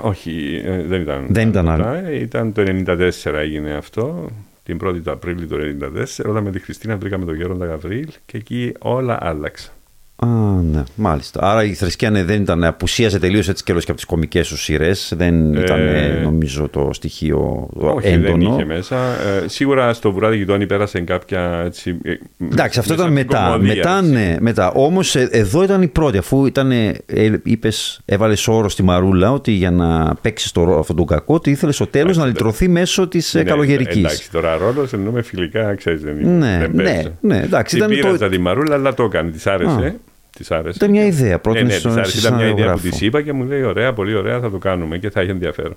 [0.00, 1.26] Όχι, ε, δεν ήταν.
[1.28, 1.84] Δεν ήταν άλλο.
[1.84, 2.06] μετά.
[2.08, 4.30] Ε, Ήταν το 94 έγινε αυτό.
[4.70, 8.36] Την 1η του Απρίλη του 1994, όταν με τη Χριστίνα βρήκαμε τον Γέροντα Γαβρίλ και
[8.36, 9.74] εκεί όλα άλλαξαν.
[10.22, 10.26] Α,
[10.72, 11.40] ναι, μάλιστα.
[11.42, 14.56] Άρα η θρησκεία ναι, δεν ήταν, απουσίαζε τελείως έτσι και και από τις κομικές σου
[14.58, 15.12] σειρές.
[15.16, 18.32] Δεν Ε, ήταν, ε, νομίζω, το στοιχείο Όχι, έντονο.
[18.32, 18.96] δεν είχε μέσα.
[18.96, 21.96] Ε, σίγουρα στο βουράδι γειτόνι πέρασε κάποια έτσι.
[22.02, 22.12] ε,
[22.52, 23.50] Εντάξει, αυτό μέσα ήταν από την μετά.
[23.50, 24.10] κομμωδία, μετά, έτσι.
[24.10, 24.70] ναι, μετά.
[24.72, 26.94] Όμως εδώ ήταν η πρώτη, αφού ήταν, ε,
[27.42, 31.50] είπες, έβαλες όρο στη Μαρούλα ότι για να παίξεις το, ρόλο αυτόν τον κακό, ότι
[31.50, 33.96] ήθελες στο τέλος Εντάξει, να δεν- λυτρωθεί μέσω της Ναι, καλογερικής.
[33.96, 36.30] Εντάξει, τώρα ρόλος εννοούμε φιλικά, ξέρεις, δεν είναι.
[36.46, 37.08] Ναι, δεν ναι, παίζει.
[37.20, 39.30] ναι, εντάξει, Την ήταν το- πείραζα τη Μαρούλα, αλλά το έκανε.
[39.30, 39.96] Της άρεσε.
[40.40, 40.76] Της άρεσε.
[40.76, 42.18] Ήταν μια ιδέα, πρότεινε ναι, ναι, στον της άρεσε.
[42.18, 42.88] Ήταν μια ιδέα που σcenariογράφο.
[42.88, 45.76] της είπα και μου λέει: Ωραία, πολύ ωραία, θα το κάνουμε και θα έχει ενδιαφέρον.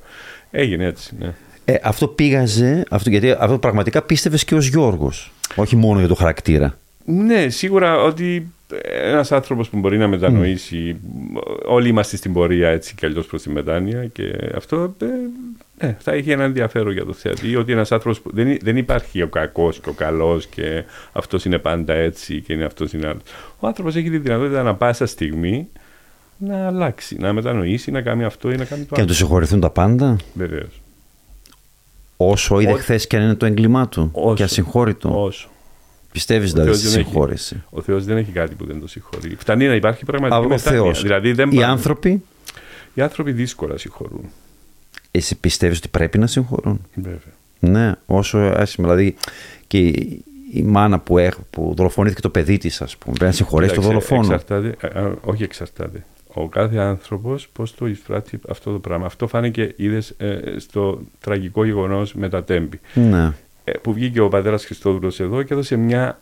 [0.51, 1.15] Έγινε έτσι.
[1.19, 1.33] Ναι.
[1.65, 5.31] Ε, αυτό πήγαζε, αυτό, γιατί αυτό πραγματικά πίστευες και ως Γιώργος.
[5.55, 6.77] Όχι μόνο για το χαρακτήρα.
[7.05, 8.51] Ναι, σίγουρα ότι
[9.03, 10.95] ένας άνθρωπος που μπορεί να μετανοήσει.
[11.65, 15.05] Όλοι είμαστε στην πορεία έτσι κι αλλιώς προς τη μετάνοια και αυτό ε,
[15.83, 17.55] ναι, θα έχει ένα ενδιαφέρον για το θεατή.
[17.55, 21.57] Ότι ένας άνθρωπος που δεν, δεν υπάρχει ο κακός και ο καλός και αυτός είναι
[21.57, 23.21] πάντα έτσι και είναι αυτός είναι άλλος.
[23.59, 25.67] Ο άνθρωπος έχει τη δυνατότητα να πάσα στιγμή
[26.37, 29.07] να αλλάξει, να μετανοήσει, να κάνει αυτό ή να κάνει το Και να άλλο.
[29.07, 30.81] τους συγχωρηθούν τα πάντα, Βεβαίως.
[32.17, 34.09] όσο είδε Ό- χθες και αν είναι το έγκλημά του.
[34.13, 34.35] Όσο.
[34.35, 35.23] Και ασυγχώρητο.
[35.23, 35.47] Όσο.
[36.11, 37.09] Πιστεύεις Ο δηλαδή Θεός στη δεν έχει.
[37.09, 37.63] συγχώρεση.
[37.69, 39.35] Ο Θεός δεν έχει κάτι που δεν το συγχωρεί.
[39.37, 40.81] Φτάνει να υπάρχει πραγματική Α, Ο μετάνοια.
[40.81, 41.01] Θεός.
[41.01, 42.23] Δηλαδή δεν Οι πάνε- άνθρωποι,
[42.93, 44.29] Οι άνθρωποι δύσκολα συγχωρούν.
[45.17, 47.17] Εσύ πιστεύεις ότι πρέπει να συγχωρούν; Βέβαια.
[47.59, 48.87] Ναι, όσο άσχημα.
[48.87, 49.15] Δηλαδή
[49.67, 50.23] και η,
[50.53, 53.81] η μάνα που, έχ, που δολοφονήθηκε το παιδί της, ας πούμε, πρέπει να συγχωρέσει το
[53.81, 54.33] Κοίταξε, δολοφόνο.
[54.33, 56.05] Εξαρτάται, α, α, όχι εξαρτάται.
[56.33, 59.05] Ο κάθε άνθρωπος πώς το εισπράττει αυτό το πράγμα.
[59.05, 60.15] Αυτό φάνηκε, είδες,
[60.57, 62.79] στο τραγικό γεγονός με τα τέμπη.
[62.93, 63.31] Ναι.
[63.63, 66.21] Ε, που βγήκε ο πατέρας Χριστόδουλος εδώ και έδωσε μια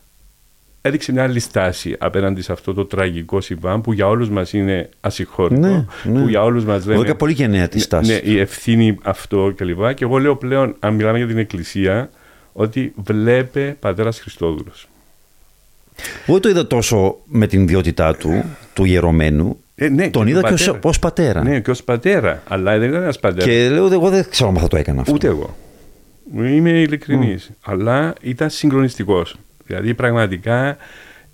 [0.81, 4.89] έδειξε μια άλλη στάση απέναντι σε αυτό το τραγικό συμβάν που για όλους μας είναι
[5.01, 5.59] ασυγχώρητο.
[5.59, 6.21] Ναι, ναι.
[6.21, 6.99] Που για όλους μας λένε.
[6.99, 8.11] Βέβαια, πολύ γενναία τη στάση.
[8.11, 9.87] Ναι, η ευθύνη αυτό κλπ.
[9.87, 12.09] Και, και εγώ λέω πλέον, αν μιλάμε για την Εκκλησία,
[12.53, 14.87] ότι βλέπε πατέρας Χριστόδουλος.
[16.27, 19.57] Εγώ το είδα τόσο με την ιδιότητά του, του ιερωμένου.
[19.75, 20.99] Ε, ναι, τον και είδα τον και ω πατέρα.
[20.99, 21.43] πατέρα.
[21.43, 22.43] Ναι, και ως πατέρα.
[22.47, 23.45] Αλλά δεν ήταν ένας πατέρας.
[23.45, 25.13] Και λέω, εγώ δεν ξέρω αν θα το έκανα αυτό.
[25.13, 25.55] Ούτε εγώ.
[26.35, 27.51] Είμαι ειλικρινής.
[27.61, 29.35] Αλλά ήταν συγκλονιστικός.
[29.65, 30.77] Δηλαδή πραγματικά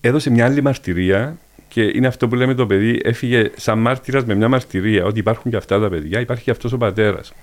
[0.02, 1.38] έδωσε μια άλλη μαρτυρία
[1.68, 5.52] και είναι αυτό που λέμε το παιδί έφυγε σαν μάρτυρας με μια μαρτυρία ότι υπάρχουν
[5.52, 7.34] και αυτά τα παιδιά, υπάρχει και αυτός ο πατέρας.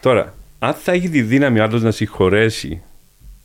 [0.00, 2.82] Τώρα, αν θα έχει τη δύναμη άλλος να συγχωρέσει,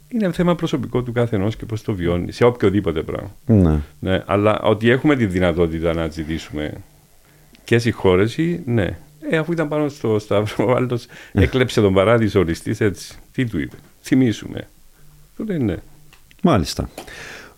[0.07, 3.35] είναι θέμα προσωπικό του καθενό και πώς το βιώνει, σε οποιοδήποτε πράγμα.
[3.45, 3.79] Ναι.
[3.99, 6.73] Ναι, αλλά ότι έχουμε τη δυνατότητα να ζητήσουμε
[7.63, 8.97] και συγχώρεση, ναι.
[9.29, 13.13] Ε, αφού ήταν πάνω στο Σταύρο, ο άλλος έκλεψε τον παράδεισο οριστής έτσι.
[13.31, 14.67] Τι του είπε, θυμίσουμε.
[15.35, 15.75] Του λέει ναι.
[16.45, 16.89] Μάλιστα.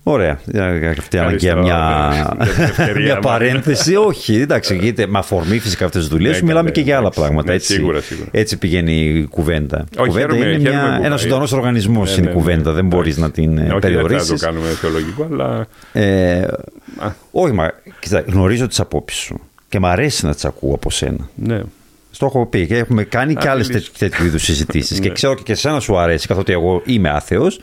[0.07, 0.39] Ωραία.
[0.45, 3.25] Για- για Αυτή αναγκαία Ευχαριστώ, μια, ναι, για την ευκαιρία μια μας.
[3.25, 3.95] παρένθεση.
[3.95, 6.93] Όχι, εντάξει, γιατί με αφορμή φυσικά αυτές τις δουλειές Ναι, σου μιλάμε ναι, και για
[6.97, 7.19] άλλα εντάξει.
[7.19, 7.47] πράγματα.
[7.49, 8.27] Ναι, έτσι, σίγουρα, σίγουρα.
[8.31, 9.77] έτσι πηγαίνει η κουβέντα.
[9.91, 11.29] Η Όχι, κουβέντα χαίρομαι- είναι χαίρομαι μια, που ένας πάει.
[11.29, 12.69] ζωντανός οργανισμός Ναι, είναι ναι, η κουβέντα.
[12.69, 12.75] ναι.
[12.75, 13.41] Δεν μπορείς Εντάξει.
[13.41, 14.25] να την Ναι, όχι, δεν περιορίσει.
[14.25, 16.41] θα το κάνουμε θεολογικό, αλλά Ε,
[16.97, 17.11] Α.
[17.31, 21.29] όχι, μα κοίτα, γνωρίζω τις απόψεις σου και μου αρέσει να τις ακούω από σένα.
[22.19, 22.27] Ναι.
[22.27, 23.91] Στο έχω πει και έχουμε κάνει και άλλες μιλήσω.
[23.97, 24.99] τέτοιου είδους συζητήσεις.
[24.99, 25.13] και Ναι.
[25.13, 27.59] ξέρω και, και εσένα σου αρέσει, καθότι εγώ είμαι άθεος.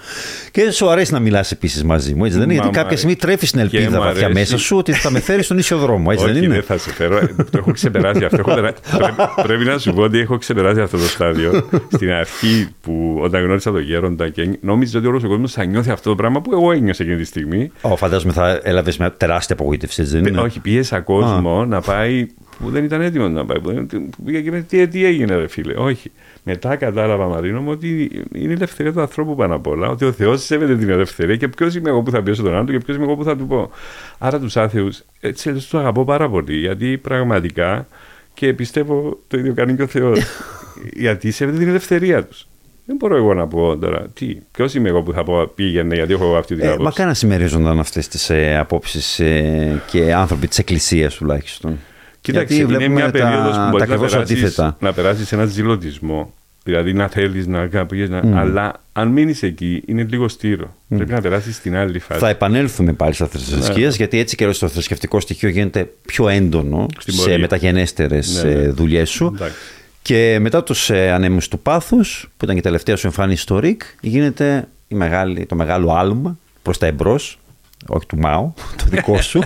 [0.51, 2.59] Και σου αρέσει να μιλάς επίσης μαζί μου, έτσι δεν είναι.
[2.59, 3.03] Μα Γιατί μου κάποια αρέσει.
[3.03, 4.41] στιγμή τρέφεις την Και ελπίδα μου βαθιά αρέσει.
[4.41, 6.79] μέσα σου ότι θα με φέρεις στον ίσιο δρόμο, έτσι Όχι, δεν είναι; δεν θα
[6.79, 7.17] σε φέρω.
[7.17, 8.37] Ε, το έχω ξεπεράσει αυτό.
[8.39, 11.69] Έχω περα- πρέπει, πρέπει να σου πω ότι έχω ξεπεράσει αυτό το στάδιο.
[11.93, 15.91] Στην αρχή που όταν γνώρισα τον Γέροντα και νόμιζα ότι όλος ο κόσμος θα νιώθει
[15.91, 17.71] αυτό το πράγμα που εγώ ένιωσα εκείνη τη στιγμή.
[17.81, 21.81] Ω, φαντάζομαι θα έλαβες μια τεράστια απογοήτευση, έτσι δεν είναι; Ε, Όχι, πίεσα κόσμο να
[21.81, 22.27] πάει
[22.59, 23.61] που δεν ήταν έτοιμος να πάει.
[23.61, 26.11] Που, δεν- που πήγε και με τι, τι έγινε, ρε φίλε; Όχι.
[26.45, 29.89] Μετά κατάλαβα, Μαρίνο μου, ότι είναι η ελευθερία του ανθρώπου πάνω απ' όλα.
[29.89, 32.67] Ότι ο Θεός σέβεται την ελευθερία και ποιος είμαι εγώ που θα πιέσω τον άλλον
[32.67, 33.71] και ποιος είμαι εγώ που θα του πω.
[34.19, 36.57] Άρα τους άθεους, έτσι τους αγαπώ πάρα πολύ.
[36.57, 37.87] Γιατί πραγματικά
[38.35, 40.19] και πιστεύω το ίδιο κάνει και ο Θεός.
[41.05, 42.47] γιατί σέβεται την ελευθερία τους.
[42.87, 46.13] Δεν μπορώ εγώ να πω τώρα τι, ποιος είμαι εγώ που θα πω πήγαινε γιατί
[46.13, 46.85] έχω αυτή την Ε, άποψη.
[46.85, 51.79] μακάρι να συμμερίζονταν αυτές τις ε, απόψεις ε, και άνθρωποι της Εκκλησίας τουλάχιστον.
[52.23, 54.77] Κοίταξε, Γιατί είναι βλέπουμε μια τα- περίοδος τα που μπορείς να ακριβώς περάσεις, αντίθετα.
[54.81, 56.33] να περάσεις ένα ζηλωτισμό.
[56.65, 58.23] Δηλαδή να θέλεις να κάνεις, να...
[58.25, 58.33] Mm.
[58.35, 60.75] αλλά αν μείνεις εκεί είναι λίγο στήρο.
[60.89, 62.21] Πρέπει να περάσεις στην άλλη φάση.
[62.21, 63.95] Θα επανέλθουμε πάλι στα θρησκεία, Ναι.
[63.95, 67.39] γιατί έτσι και το θρησκευτικό στοιχείο γίνεται πιο έντονο Στην σε πορεία.
[67.39, 68.69] μεταγενέστερες Ναι, ναι.
[68.69, 69.33] δουλειές σου.
[69.35, 69.55] Εντάξει.
[70.03, 73.59] Και μετά τους ε, ανέμους του πάθους, που ήταν και η τελευταία σου εμφάνιση στο
[73.59, 77.39] ΡΙΚ, γίνεται η μεγάλη, το μεγάλο άλμα προς τα εμπρός.
[77.87, 79.43] Όχι του ΜΑΟ, το δικό σου.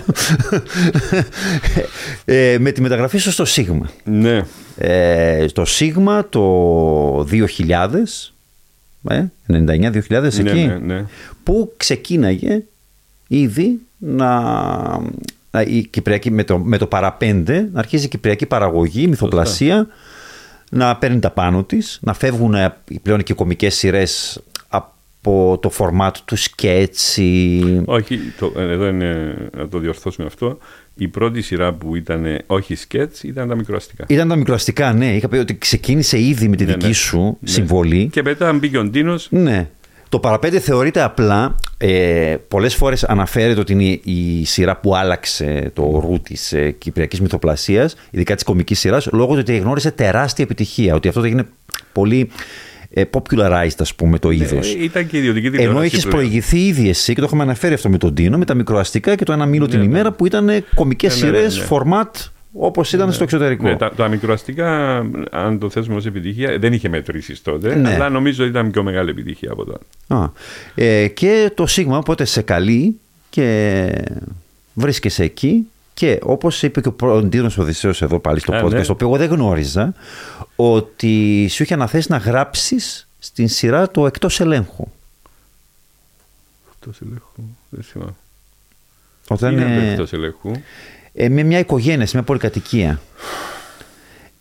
[2.25, 3.89] ε, με τη μεταγραφή σου στο ΣΥΓΜΑ.
[4.03, 4.41] Ναι,
[4.77, 7.93] Ε, στο ΣΥΓΜΑ το 2000,
[9.09, 11.05] ε, 99-2000 εκεί, ναι, ναι, ναι.
[11.43, 12.63] που ξεκίναγε
[13.27, 14.41] ήδη να,
[15.51, 19.87] να η Κυπριακή, με, το, με το παραπέντε να αρχίζει η Κυπριακή παραγωγή, μυθοπλασία
[20.69, 24.41] να παίρνει τα πάνω της, να φεύγουν ε, πλέον και οι κομικές σειρές
[25.27, 27.61] από το φορμάτ του σκέτσι.
[27.85, 30.57] Όχι, το, ε, εδώ είναι να το διορθώσουμε αυτό.
[30.95, 34.05] Η πρώτη σειρά που ήταν ε, όχι σκέτς ήταν τα μικροαστικά.
[34.07, 35.15] Ήταν τα μικροαστικά, ναι.
[35.15, 36.93] Είχα πει ότι ξεκίνησε ήδη με τη Ναι, δική ναι.
[36.93, 37.49] σου Ναι.
[37.49, 38.09] συμβολή.
[38.11, 39.69] Και μετά μπήκε ο Ντίνος Ναι.
[40.09, 46.03] Το παραπέντε θεωρείται απλά, ε, πολλές φορές αναφέρεται ότι είναι η σειρά που άλλαξε το
[46.05, 50.95] ρου της ε, κυπριακής μυθοπλασίας, ειδικά της κομικής σειράς, λόγω του ότι γνώρισε τεράστια επιτυχία,
[50.95, 51.45] ότι αυτό έγινε
[51.91, 52.27] πολύ ε,
[52.93, 54.73] popularized ας πούμε το είδος.
[54.75, 56.15] ε, ήταν και ιδιωτική Ενώ τηλεόραση έχεις πλέον.
[56.17, 59.23] προηγηθεί ήδη εσύ και το έχουμε αναφέρει αυτό με τον Τίνο, με τα μικροαστικά και
[59.25, 59.85] το ένα μήλο την ναι.
[59.85, 61.65] ημέρα που ήταν κομικές Ναι, ναι, σειρές, ναι, ναι.
[61.67, 62.15] φορμάτ
[62.59, 63.63] όπως ήταν στο εξωτερικό.
[63.67, 64.97] Ναι, τα, τα μικροαστικά,
[65.31, 67.93] αν το θέσουμε ως επιτυχία, δεν είχε μετρήσεις τότε, Ναι.
[67.93, 69.79] αλλά νομίζω ότι ήταν πιο μεγάλη επιτυχία από τότε.
[70.07, 70.31] Α,
[70.75, 73.87] ε, και το Σίγμα οπότε σε καλεί και
[74.73, 78.81] βρίσκεσαι εκεί και όπως είπε και ο Ποντίνος Οδυσσέος εδώ πάλι στο Α, podcast, ναι.
[78.85, 79.93] το οποίο εγώ δεν γνώριζα,
[80.55, 84.87] ότι σου είχε αναθέσει να γράψεις στην σειρά το εκτός ελέγχου.
[86.75, 87.41] Εκτός ελέγχου.
[87.69, 88.13] Δεν θυμάμαι.
[89.27, 90.51] Όταν Είναι ε, εκτός ελέγχου.
[91.13, 93.01] ε, με μια οικογένεια, σε μια πολυκατοικία.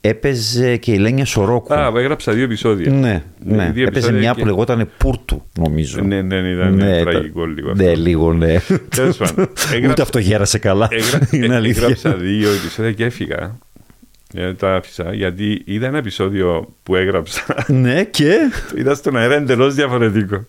[0.08, 1.74] Έπαιζε και η Λένια Σορόκου.
[1.74, 2.90] Α, έγραψα δύο επεισόδια.
[2.92, 3.70] ναι, ναι.
[3.74, 6.00] δύο Έπαιζε επεισόδια μια και- που λεγόταν Πούρτου, νομίζω.
[6.00, 7.82] Ναι, ναι, ναι, ήταν Ναι, τραγικό ήταν- λίγο αυτό.
[7.82, 8.56] Ναι, λίγο, ναι.
[8.88, 10.88] Τέλος πάντων, Ούτε έγραψα- αυτό γέρασε καλά.
[10.90, 11.82] Έγρα- Είναι ε, αλήθεια.
[11.82, 13.56] Έγραψα δύο επεισόδια και έφυγα.
[14.34, 17.64] Ε, τα άφησα γιατί είδα ένα επεισόδιο που έγραψα.
[17.66, 18.34] ναι, και;
[18.70, 20.44] Το είδα στον αέρα εντελώς διαφορετικό.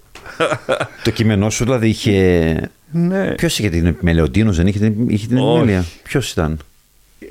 [1.03, 2.55] το κείμενό σου δηλαδή είχε.
[2.91, 3.25] Ναι.
[3.35, 5.57] Ποιος είχε την επιμέλεια, ο Ντίνο δεν είχε την, είχε την Όχι.
[5.57, 5.85] επιμέλεια.
[6.03, 6.57] Ποιος ήταν;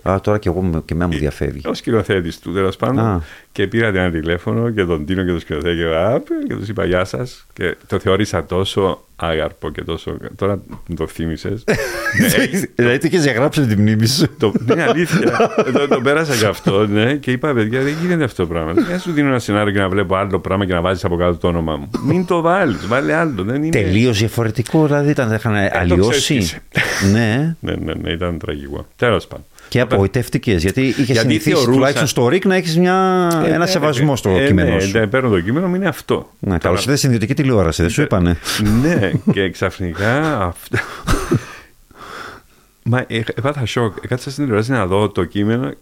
[0.02, 1.60] Α, τώρα και εγώ και εμένα μου διαφεύγει.
[1.68, 3.24] Ω σκηνοθέτης του, τέλος πάντων.
[3.52, 7.04] Και πήρα ένα τηλέφωνο και τον Τίνο και τον σκηνοθέτη και, και τους είπα Γεια
[7.04, 7.46] σας.
[7.52, 10.16] Και το θεώρησα τόσο άγαρπο και τόσο.
[10.36, 11.64] Τώρα μου το θύμισες.
[12.74, 14.26] Δηλαδή το είχες διαγράψει τη μνήμη σου.
[14.74, 15.50] Ναι, αλήθεια.
[15.88, 18.72] Το πέρασα γι' αυτό ναι, και είπα παιδιά δεν γίνεται αυτό το πράγμα.
[18.72, 21.36] Δεν σου δίνω ένα σενάριο και να βλέπω άλλο πράγμα και να βάζεις από κάτω
[21.36, 21.90] το όνομά μου.
[22.04, 23.68] Μην το βάλεις, βάλει άλλο.
[23.70, 26.60] Τελείως διαφορετικό, δηλαδή ήταν, είχαν ε, αλλοιώσει.
[27.12, 27.56] Ναι.
[27.60, 28.86] ναι, ναι, ναι, ήταν τραγικό.
[28.96, 29.44] Τέλος πάντων.
[29.68, 31.70] Και απογοητεύτηκες, γιατί είχες γιατί συνηθίσει θεωρούσα...
[31.70, 33.28] τουλάχιστον στο ΡΙΚ να έχεις μια...
[33.44, 34.98] ε, ένα ναι, σεβασμό ε, στο ε, κείμενο ναι, σου.
[34.98, 36.30] Ναι, παίρνω το κείμενο μου, είναι αυτό.
[36.38, 38.36] Ναι, καλώς ήρθατε στην ιδιωτική τηλεόραση, δεν σου είπανε.
[38.82, 40.78] ναι, και ξαφνικά αυτό.
[42.88, 44.06] Μα ε, έπαθα σοκ.
[44.08, 45.72] Κάτσα στην τηλεόραση να δω το κείμενο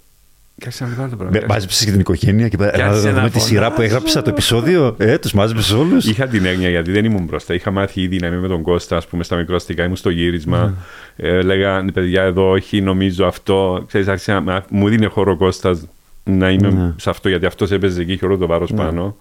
[0.59, 1.40] Κάτσε να το πράγμα.
[1.49, 4.95] Μάζεψες και την οικογένεια και να δούμε τη σειρά που έγραψα το επεισόδιο.
[4.99, 6.07] Ε, τους μάζεψες όλους.
[6.07, 7.55] Είχα την έννοια γιατί δεν ήμουν μπροστά.
[7.55, 9.85] Είχα μάθει ήδη να είμαι με τον Κώστα, ας πούμε, στα μικροαστικά.
[9.85, 10.75] Ήμουν στο γύρισμα.
[10.75, 10.83] Mm.
[11.17, 13.85] Ε, λέγανε παιδιά εδώ, όχι, νομίζω αυτό.
[13.87, 15.87] Ξέρεις, άρχισε, μου δίνει χώρο ο Κώστας
[16.25, 17.01] να είμαι mm.
[17.01, 18.77] σε αυτό γιατί αυτός έπαιζε εκεί και όλο το βάρος mm.
[18.77, 19.17] πάνω.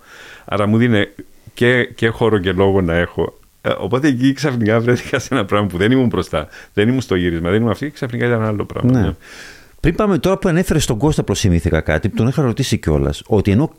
[0.46, 1.08] Άρα μου δίνει
[1.54, 3.39] και, και χώρο και λόγο να έχω.
[3.62, 6.48] Ε, οπότε εκεί ξαφνικά βρέθηκα σε ένα πράγμα που δεν ήμουν μπροστά.
[6.74, 9.15] Δεν ήμουν στο γύρισμα, δεν ήμουν αυτή, ξαφνικά ήταν άλλο πράγμα.
[9.84, 9.91] Ναι.
[9.91, 13.24] Πριν πάμε τώρα που ανέφερε στον Κώστα, προσημήθηκα κάτι που τον είχα ρωτήσει κιόλας.
[13.26, 13.72] Ότι ενώ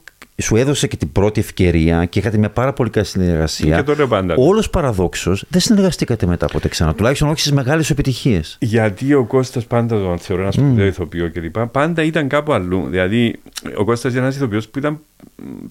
[0.43, 3.77] σου έδωσε και την πρώτη ευκαιρία και είχατε μια πάρα πολύ καλή συνεργασία.
[3.77, 4.35] Και το λέω πάντα.
[4.37, 6.95] Όλος παραδόξως δεν συνεργαστήκατε μετά ποτέ ξανά.
[6.95, 8.57] Τουλάχιστον όχι στις μεγάλες επιτυχίες.
[8.61, 10.89] Γιατί ο Κώστας πάντα τον θεωρώ ένας σπουδαίο mm.
[10.89, 11.59] ηθοποιό κλπ.
[11.59, 12.87] Πάντα ήταν κάπου αλλού.
[12.89, 13.41] Δηλαδή,
[13.77, 15.01] ο Κώστας ήταν ένας ηθοποιός που ήταν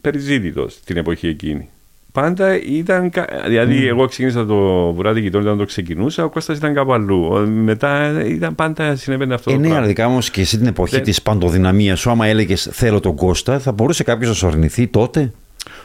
[0.01, 1.69] περιζήτητος την εποχή εκείνη
[2.13, 3.11] πάντα ήταν.
[3.47, 3.87] Δηλαδή, mm.
[3.87, 4.55] εγώ ξεκίνησα το
[4.93, 7.47] βουράδι και όταν το ξεκινούσα, ο Κώστας ήταν κάπου αλλού.
[7.47, 9.51] Μετά ήταν πάντα συνέβαινε αυτό.
[9.51, 11.03] Ε, ναι, αλλά δικά όμω και εσύ την εποχή Δεν...
[11.03, 15.31] της παντοδυναμίας σου, άμα έλεγες Θέλω τον Κώστα, θα μπορούσε κάποιος να σου αρνηθεί τότε;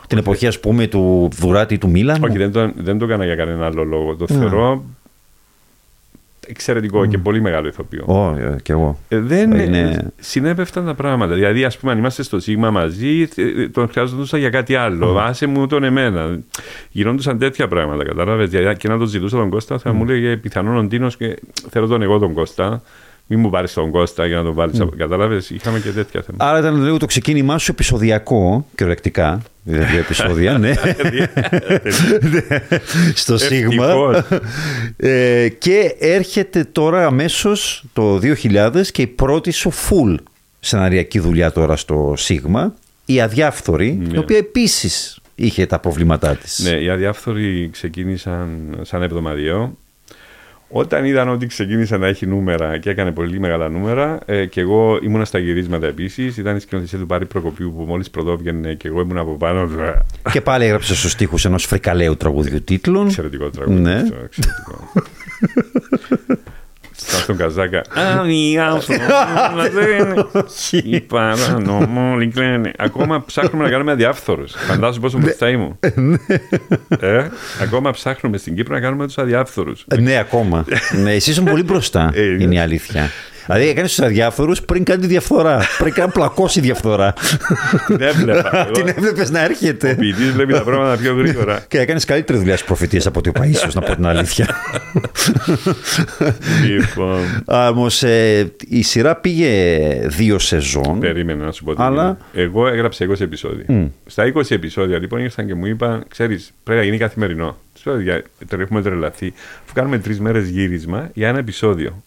[0.07, 3.25] Την εποχή, ας πούμε, του Βουράτη ή του Μίλαν; Όχι, δεν το, δεν το έκανα
[3.25, 4.17] για κανένα άλλο λόγο.
[4.17, 4.39] Το ναι.
[4.39, 4.85] θεωρώ
[6.49, 7.09] εξαιρετικό mm.
[7.09, 8.05] και πολύ μεγάλο ηθοποιό.
[8.09, 8.99] Oh, yeah, και εγώ.
[9.09, 10.13] Ε, δεν είναι...
[10.19, 11.35] συνέπεφταν τα πράγματα.
[11.35, 15.17] Δηλαδή, ας πούμε, αν είμαστε στο Σίγμα μαζί, ε, τον χρειάζονταν για κάτι άλλο.
[15.17, 15.21] Mm.
[15.21, 16.39] Άσε μου τον εμένα.
[16.91, 18.51] Γινόντουσαν τέτοια πράγματα, κατάλαβες.
[18.51, 19.95] Δηλαδή, και να τον ζητούσα τον Κώστα, θα mm.
[19.95, 21.37] μου λέγε πιθανόν ο Ντίνος και
[21.71, 22.83] θέλω τον εγώ τον Κώστα.
[23.31, 24.83] Μην μου πάρεις τον Κώστα για να τον βάλεις.
[24.83, 24.89] Mm.
[24.97, 26.49] Κατάλαβες, είχαμε και τέτοια θέματα.
[26.49, 29.43] Άρα ήταν λίγο το ξεκίνημά σου επεισοδιακό, κυριολεκτικά.
[29.63, 30.73] Δηλαδή επεισόδια, ναι.
[33.15, 34.25] Στο Σίγμα.
[34.97, 40.15] Ε, και έρχεται τώρα αμέσως το 2000 και η πρώτη σου full
[40.61, 42.75] σεναριακή δουλειά τώρα στο Σίγμα.
[43.05, 44.19] Η Αδιάφθορη, η ναι.
[44.19, 46.59] οποία επίσης είχε τα προβλήματά της.
[46.59, 49.77] Ναι, οι Αδιάφθοροι ξεκίνησαν σαν εβδομαδιαίο
[50.69, 54.99] όταν είδαν ότι ξεκίνησε να έχει νούμερα και έκανε πολύ μεγάλα νούμερα, ε, και εγώ
[55.03, 56.37] ήμουνα στα γυρίσματα επίσης.
[56.37, 59.69] Ήταν η σκηνοθεσία του Πάρη Προκοπίου που μόλις πρωτόβγαινε και εγώ ήμουν από πάνω.
[60.33, 63.07] Και πάλι έγραψε στους τοίχου ενός φρικαλαίου τραγουδιού τίτλων.
[63.07, 63.81] Εξαιρετικό τραγούδι.
[63.81, 64.03] Ναι.
[67.01, 67.83] στον Καζάκα.
[70.85, 72.73] Οι παρανομόλοι κλαίνε.
[72.79, 74.53] Ακόμα ψάχνουμε να κάνουμε αδιάφθορους.
[74.57, 75.79] Φαντάζομαι πόσο μπροστά ήμουν.
[77.01, 77.27] ε,
[77.63, 79.85] ακόμα ψάχνουμε στην Κύπρο να κάνουμε τους αδιάφθορους.
[80.01, 80.65] ναι, ακόμα.
[81.03, 82.13] ναι, εσύ είσαι πολύ μπροστά.
[82.41, 83.11] είναι η αλήθεια.
[83.49, 85.61] Δηλαδή έκανες τους αδιάφορους πριν κάνει τη διαφθορά.
[85.79, 87.15] πριν κάνει πλακώσει διαφθορά.
[87.87, 88.69] Την έβλεπα.
[88.73, 89.91] Την έβλεπες να έρχεται.
[89.91, 91.61] Ο ποιητής βλέπει τα πράγματα πιο γρήγορα.
[91.69, 94.49] Και έκανες καλύτερη δουλειά στι προφητείε από ότι ο Παίσιο, να πω την αλήθεια.
[96.67, 97.45] Λοιπόν.
[97.45, 100.99] Όμως ε, η σειρά πήγε δύο σεζόν.
[101.01, 101.75] Περίμενα να σου πω.
[101.77, 102.19] Αλλά...
[102.33, 103.91] Εγώ έγραψα 20 επεισόδια.
[104.07, 107.57] Στα 20 επεισόδια λοιπόν ήρθαν και μου είπαν, ξέρεις, πρέπει να γίνει καθημερινό.
[108.49, 109.33] Τώρα έχουμε τρελαθεί.
[109.65, 112.03] Αφού κάνουμε τρεις μέρες γύρισμα για ένα επεισόδιο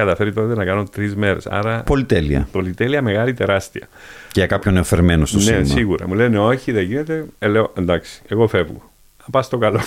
[0.00, 1.46] καταφέρει τότε να κάνω τρεις μέρες.
[1.46, 1.82] Άρα.
[1.82, 2.48] Πολυτέλεια.
[2.52, 3.88] Πολυτέλεια μεγάλη, τεράστια.
[4.32, 6.08] Και για κάποιον εωφερμένο στο Ναι, σίγουρα.
[6.08, 7.24] Μου λένε όχι, δεν γίνεται.
[7.38, 8.90] Ε, λέω εντάξει, εγώ φεύγω.
[9.18, 9.80] Θα πας στο καλό.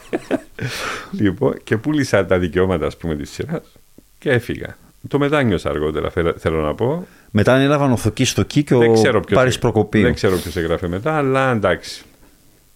[1.20, 3.78] λοιπόν, και πούλησα τα δικαιώματα, ας πούμε, της σειράς
[4.18, 4.76] και έφυγα.
[5.08, 7.06] Το μετάνιωσα αργότερα, θέλω να πω.
[7.30, 10.02] Μετά ανέλαβαν ο Θοκή στο Κι και ο Πάρη Προκοπή.
[10.02, 12.02] Δεν ξέρω ποιος έγραφε μετά, αλλά εντάξει.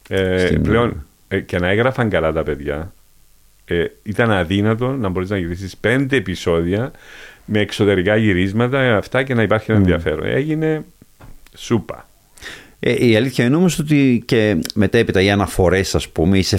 [0.08, 2.92] Ε, πλέον ε, και να έγραφαν καλά τα παιδιά
[3.64, 6.90] ε, ήταν αδύνατο να μπορείς να γυρίσεις πέντε επεισόδια
[7.44, 10.26] με εξωτερικά γυρίσματα αυτά και να υπάρχει ένα ενδιαφέρον.
[10.26, 10.84] Έγινε
[11.56, 12.08] σούπα.
[12.80, 16.56] Ε, η αλήθεια είναι όμως ότι και μετέπειτα οι αναφορές, ας πούμε, οι σε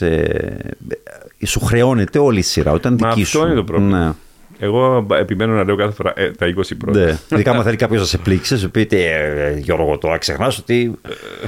[0.00, 2.72] ε, σου χρεώνεται όλη η σειρά.
[2.72, 4.06] Όταν Μα δική αυτό είναι το πρόβλημα.
[4.06, 4.12] Ναι.
[4.58, 6.98] Εγώ επιμένω να λέω κάθε φορά ε, τα 20 πρώτα.
[6.98, 7.18] Ναι.
[7.32, 10.94] Ειδικά αν θέλει κάποιος να σε πλήξει, σου πει ε, Γιώργο, τώρα ξεχνάς ότι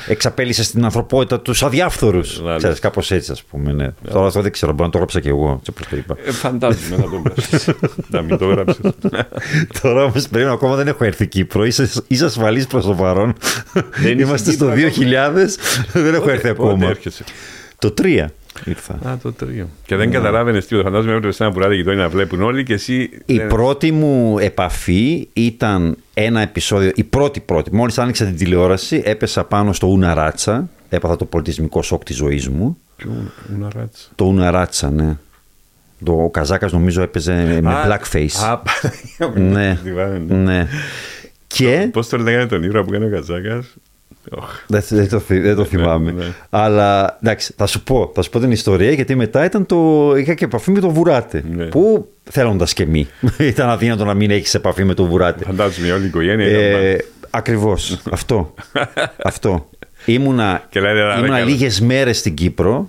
[0.09, 2.43] εξαπέλυσες στην ανθρωπότητα τους αδιάφθορους.
[2.57, 3.73] Ξέρεις, κάπως έτσι, ας πούμε.
[3.73, 3.85] Ναι.
[4.03, 4.11] Ναι.
[4.11, 5.61] Τώρα αυτό δεν ξέρω, μπορεί να το έγραψα κι εγώ.
[5.65, 6.17] το είπα.
[6.25, 7.69] Ε, φαντάζομαι να το γράψεις.
[8.13, 8.81] να μην το γράψεις.
[9.83, 11.65] τώρα όμως πριν ακόμα δεν έχω έρθει Κύπρο.
[11.65, 13.35] Είσαι, είσαι ασφαλής προς το παρόν.
[14.19, 14.77] Είμαστε στο 2000,
[15.93, 16.97] δεν έχω έρθει ακόμα.
[17.79, 18.25] Το 3.
[18.65, 18.95] Ήρθα.
[19.09, 19.69] Α, το τρίο.
[19.87, 20.89] Και δεν καταλάβαινες τίποτα.
[20.89, 23.11] Φαντάζομαι έπρεπε σε ένα πουράδι γειτόνι να βλέπουν όλοι και εσύ.
[23.27, 27.75] Η δεν- πρώτη μου επαφή ήταν ένα επεισόδιο, η πρώτη πρώτη.
[27.75, 30.69] Μόλις άνοιξα την τηλεόραση, έπεσα πάνω στο Ουναράτσα.
[30.89, 32.77] Έπαθα το πολιτισμικό σοκ της ζωής μου.
[32.97, 33.11] Ποιο
[33.57, 34.09] ουναράτσα.
[34.15, 35.17] Το Ουναράτσα, ναι.
[36.05, 38.45] Το, ο Καζάκας νομίζω έπαιζε με Α, blackface.
[38.45, 40.35] Α, Παναγία μου, ναι, θυμάμαι, ναι.
[40.37, 40.67] ναι.
[41.47, 43.75] Και Πώς το λέγανε τον ήρωα που έκανε ο Καζάκας;
[44.67, 46.11] Δεν, δεν το, θυ- δεν το Ναι, θυμάμαι.
[46.13, 46.25] ναι.
[46.51, 50.35] Αλλά εντάξει, θα σου πω, θα σου πω την ιστορία γιατί μετά ήταν το, είχα
[50.35, 51.45] και επαφή με το Βουράτε.
[51.51, 51.65] Ναι.
[51.65, 53.09] Που θέλοντας και μη.
[53.39, 55.45] ήταν αδύνατο να μην έχεις επαφή με το Βουράτε.
[55.45, 56.47] Φαντάζομαι όλη η οικογένεια.
[56.49, 56.97] ήταν Ε, πάνω.
[57.31, 58.55] ακριβώς, αυτό.
[59.23, 59.69] αυτό.
[60.05, 61.41] Ήμουνα, Και λένε, «Ρε, ήμουνα καλά».
[61.45, 62.89] λίγες μέρες στην Κύπρο.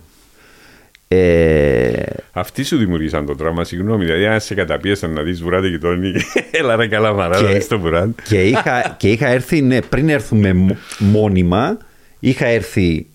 [1.13, 4.05] Ε, Αυτοί σου δημιουργήσαν το τραύμα, συγγνώμη.
[4.05, 6.11] Δηλαδή, αν σε καταπίεσαν να δεις βουράτε γειτόνι,
[6.51, 8.11] έλα ρε καλά μαρά, Και- να δεις το βουράτε.
[8.27, 11.77] και, είχα, και είχα έρθει, ναι, πριν έρθουμε μ- μόνιμα,
[12.19, 13.05] είχα έρθει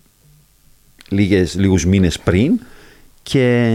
[1.08, 2.60] λίγες, λίγους μήνες πριν
[3.22, 3.66] και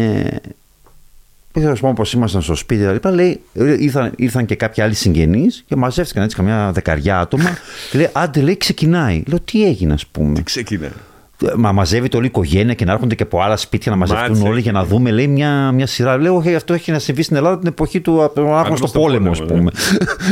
[1.53, 3.41] ήθελα να σου πω πως ήμασταν στο σπίτι και λοιπά, λέει,
[3.77, 7.57] ήρθαν, ήρθαν και κάποιοι άλλοι συγγενείς και μαζεύτηκαν έτσι καμιά δεκαριά άτομα
[7.91, 9.23] και λέει άντε λέει ξεκινάει.
[9.27, 10.41] Λέω τι έγινε ας πούμε.
[10.43, 10.89] Ξεκινάει;
[11.55, 14.47] Μα μαζεύεται όλη η οικογένεια και να έρχονται και από άλλα σπίτια να μαζευτούν Μάτσε.
[14.47, 16.17] όλοι για να δούμε λέει, μια, μια σειρά.
[16.17, 18.99] Λέω, «Όχι, αυτό έχει να συμβεί στην Ελλάδα την εποχή του από τον άγνωστο Άγνωστο
[18.99, 19.71] πόλεμο, ας πόλεμο, πούμε.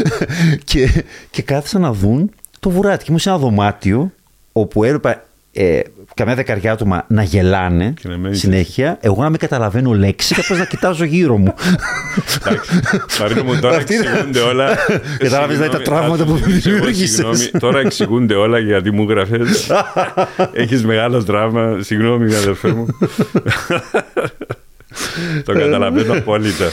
[0.70, 2.98] και, και κάθισαν να δουν το βουράτι.
[2.98, 4.12] Και ήμουν σε ένα δωμάτιο
[4.54, 5.80] όπου έβλεπα ε,
[6.14, 8.98] καμιά δεκαριά άτομα να γελάνε Και να μένεις συνέχεια.
[9.02, 11.54] Εγώ να μην καταλαβαίνω λέξη και απλώς να κοιτάζω γύρω μου.
[12.46, 12.80] Εντάξει.
[13.22, 14.76] Μαρίνο μου, τώρα Αυτή είναι- εξηγούνται όλα.
[15.18, 17.16] Κατάλαβες, δηλαδή, τα Συγγνώμη, τραύματα ας που σου μιλήσω εγώ, δημιούργησες.
[17.16, 17.50] συγγνώμη.
[17.60, 19.72] Τώρα εξηγούνται όλα γιατί μου γράφες.
[20.54, 21.78] Έχεις μεγάλο τραύμα.
[21.82, 22.86] Συγγνώμη, αδερφέ μου.
[25.46, 26.66] Το καταλαβαίνω απόλυτα.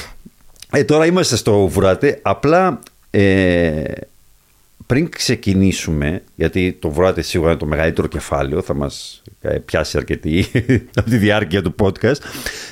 [0.72, 2.18] Ε, τώρα είμαστε στο Βουράτε.
[2.22, 2.78] Απλά
[3.10, 3.82] ε,
[4.87, 10.46] πριν ξεκινήσουμε, γιατί το Βουράτε σίγουρα είναι το μεγαλύτερο κεφάλαιο, θα μας ε, πιάσει αρκετή
[10.99, 12.20] από τη διάρκεια του podcast,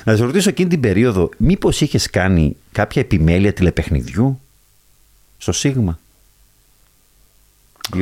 [0.03, 4.39] να σε ρωτήσω εκείνη την περίοδο, μήπως είχες κάνει κάποια επιμέλεια τηλεπαιχνιδιού
[5.37, 5.99] στο Σίγμα;
[7.95, 8.01] 2002-2003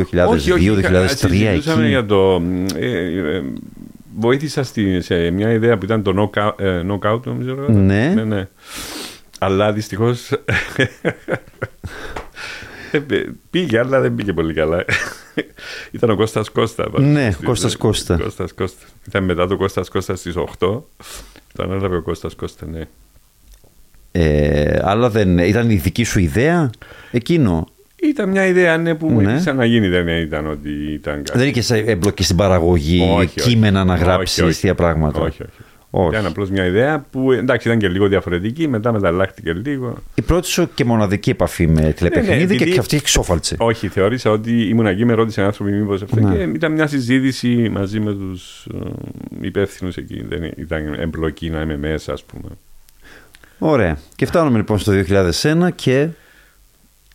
[1.15, 1.89] Συζητούσαμε εκεί.
[1.89, 2.41] για το...
[2.75, 3.43] ε, ε, ε,
[4.17, 7.55] βοήθησα στη, σε μια ιδέα που ήταν το knockout, ε, knockout νομίζω.
[7.55, 7.71] λέγατε.
[7.71, 8.13] Ναι.
[8.15, 8.47] ναι, ναι.
[9.39, 10.31] Αλλά δυστυχώς.
[13.49, 14.85] Πήγε, αλλά δεν πήγε πολύ καλά.
[15.91, 16.87] Ήταν ο Κώστας Κώστα.
[16.97, 18.17] Ναι, Στη- Κώστας Κώστα.
[18.17, 18.85] Κώστας Κώστα.
[19.07, 20.83] Ήταν μετά το Κώστας Κώστα στις 8.
[21.53, 22.81] Το ανέλαβε ο Κώστας Κώστα, ναι.
[24.11, 26.69] Ε, αλλά δεν ήταν η δική σου ιδέα
[27.11, 27.67] εκείνο;
[28.03, 29.13] Ήταν μια ιδέα ναι, που Ναι.
[29.13, 31.37] βοήθησε να γίνει, δεν ήταν ότι ήταν κάτι.
[31.37, 33.39] Δεν είχες εμπλοκή στην παραγωγή, Όχι, όχι.
[33.49, 34.49] κείμενα να Όχι, γράψεις όχι.
[34.49, 35.51] αστεία πράγματα; Όχι, όχι.
[35.95, 36.09] Όχι.
[36.15, 39.97] Ήταν απλώς μια ιδέα που εντάξει ήταν και λίγο διαφορετική, μετά μεταλλάχτηκε λίγο.
[40.15, 43.55] Η πρώτη σου και μοναδική επαφή με τηλεπαιχνίδι Ναι, ναι, επειδή- και αυτή ξόφαλτσε.
[43.59, 46.19] Όχι, θεώρησα ότι ήμουν εκεί, με ρώτησαν άνθρωποι μήπως αυτό.
[46.19, 46.35] Ναι.
[46.35, 48.67] Και ήταν μια συζήτηση μαζί με τους
[49.41, 50.23] υπεύθυνους εκεί.
[50.27, 52.49] Δεν ήταν εμπλοκή να είμαι μέσα, ας πούμε.
[53.59, 53.97] Ωραία.
[54.15, 56.07] Και φτάνουμε λοιπόν στο 2001 και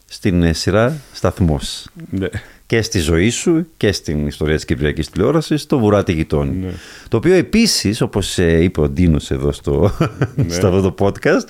[0.07, 1.87] στην ε, σειρά σταθμός.
[2.11, 2.29] Ναι.
[2.71, 6.57] Και στη ζωή σου και στην ιστορία της Κυπριακής τηλεόρασης, το βουράτι γειτόνι.
[6.57, 6.71] Ναι.
[7.09, 9.93] Το οποίο επίσης, όπως ε, είπε ο Ντίνος εδώ στο,
[10.35, 10.53] Ναι.
[10.55, 11.45] στο αυτό το podcast,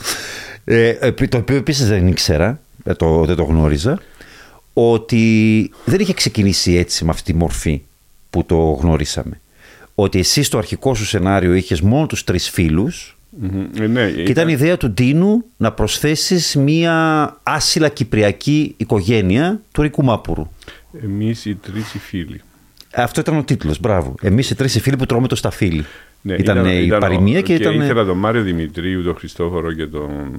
[0.64, 3.98] ε, επί- το οποίο επίσης δεν ήξερα, ε, το, δεν το γνώριζα,
[4.72, 7.82] ότι δεν είχε ξεκινήσει έτσι με αυτή τη μορφή
[8.30, 9.40] που το γνωρίσαμε.
[9.94, 13.66] Ότι εσύ στο αρχικό σου σενάριο είχες μόνο τους τρεις φίλους Μμμ.
[13.80, 19.82] Ε, ναι, και ήταν η ιδέα του Ντίνου να προσθέσεις μία άσυλα κυπριακή οικογένεια του
[19.82, 20.50] Ρικού Μάπουρου.
[21.02, 22.40] Εμείς οι τρεις οι φίλοι.
[22.94, 24.14] Αυτό ήταν ο τίτλος, μπράβο.
[24.22, 25.84] Εμείς οι τρεις οι φίλοι που τρώμε το σταφύλι.
[26.20, 27.80] Ναι, ήταν, ε, η ο- παροιμία και, ήταν...
[27.80, 30.34] ήθελα τον Μάριο Δημητρίου, τον Χριστόφορο και τον.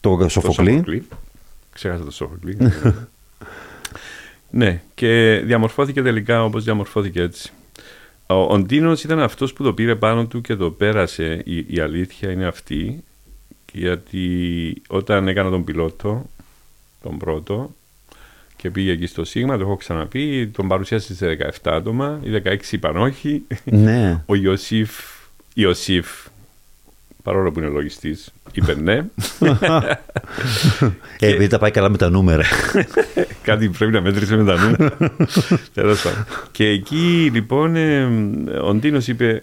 [0.00, 0.70] Το τον Σοφοκλή.
[0.70, 1.06] Σόφοκλη.
[1.72, 2.56] Ξέχασα το Σόφοκλη.
[4.50, 7.52] ναι, και διαμορφώθηκε τελικά όπως διαμορφώθηκε έτσι.
[8.30, 11.42] Ο, ο Ντίνος ήταν αυτός που το πήρε πάνω του και το πέρασε.
[11.44, 13.04] Η, η αλήθεια είναι αυτή.
[13.72, 16.26] Γιατί όταν έκανα τον πιλότο,
[17.02, 17.74] τον πρώτο,
[18.56, 22.56] και πήγε εκεί στο Σίγμα, το έχω ξαναπεί, τον παρουσίασε σε 17 άτομα, οι 16
[22.70, 23.42] είπαν όχι.
[23.64, 24.22] ναι.
[24.26, 24.90] Ο Ιωσήφ,
[25.54, 26.06] Ιωσήφ,
[27.22, 29.04] παρόλο που είναι λογιστής, είπε ναι.
[31.22, 32.44] Ε, επειδή τα πάει καλά με τα νούμερα.
[33.42, 34.96] Κάτι πρέπει να μέτρησε με τα νούμερα.
[35.74, 36.24] Τέλος πάντων.
[36.52, 38.04] και εκεί λοιπόν ε,
[38.62, 39.42] ο Ντίνος είπε,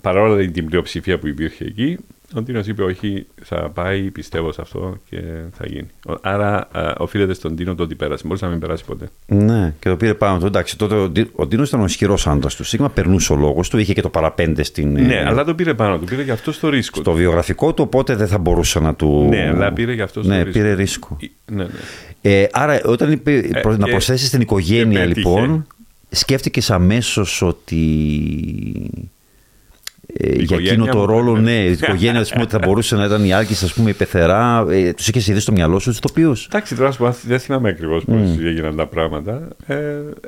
[0.00, 1.98] παρόλα την πλειοψηφία που υπήρχε εκεί,
[2.34, 5.20] ο Ντίνος είπε όχι, θα πάει, πιστεύω σε αυτό και
[5.52, 5.86] θα γίνει.
[6.08, 8.22] Ο- Άρα α, οφείλεται στον Ντίνο το ότι πέρασε.
[8.26, 9.08] Μπορούσε να μην περάσει ποτέ.
[9.26, 10.46] ναι, και το πήρε πάνω του.
[10.46, 13.68] Εντάξει, τότε ο, Ντί- ο Ντίνος ήταν ο ισχυρός άντρας του Σίγμα, περνούσε ο λόγος
[13.68, 16.04] του, είχε και το παραπέντε στην, ε, Ναι, αλλά το πήρε πάνω του.
[16.04, 17.00] Πήρε και αυτό στο ρίσκο.
[17.00, 17.16] στο του.
[17.16, 19.26] βιογραφικό του, οπότε δεν θα μπορούσε να του.
[19.28, 20.58] Ναι, αλλά πήρε και αυτό στο Ναι, ρίσκο.
[20.60, 21.16] πήρε ρίσκο.
[21.50, 21.70] Ναι, ναι.
[22.24, 25.28] Ε, άρα, όταν είπε προ- να και- προσθέσει την οικογένεια, και πέτυχε.
[25.28, 25.66] λοιπόν.
[26.10, 27.80] σκέφτηκες αμέσως ότι
[30.06, 31.06] ε, για οικογένεια εκείνο το μου.
[31.06, 33.90] ρόλο, ναι, η οικογένεια ας πούμε, ότι θα μπορούσε να ήταν η Άλκης, ας πούμε,
[33.90, 34.66] η πεθερά.
[34.70, 36.46] Ε, τους είχες ειδήσει στο μυαλό σου τους ηθοποιούς.
[36.46, 39.48] Εντάξει, τώρα σου πω, δεν θυμάμαι ακριβώς πώς έγιναν τα πράγματα.
[39.66, 39.74] Ε,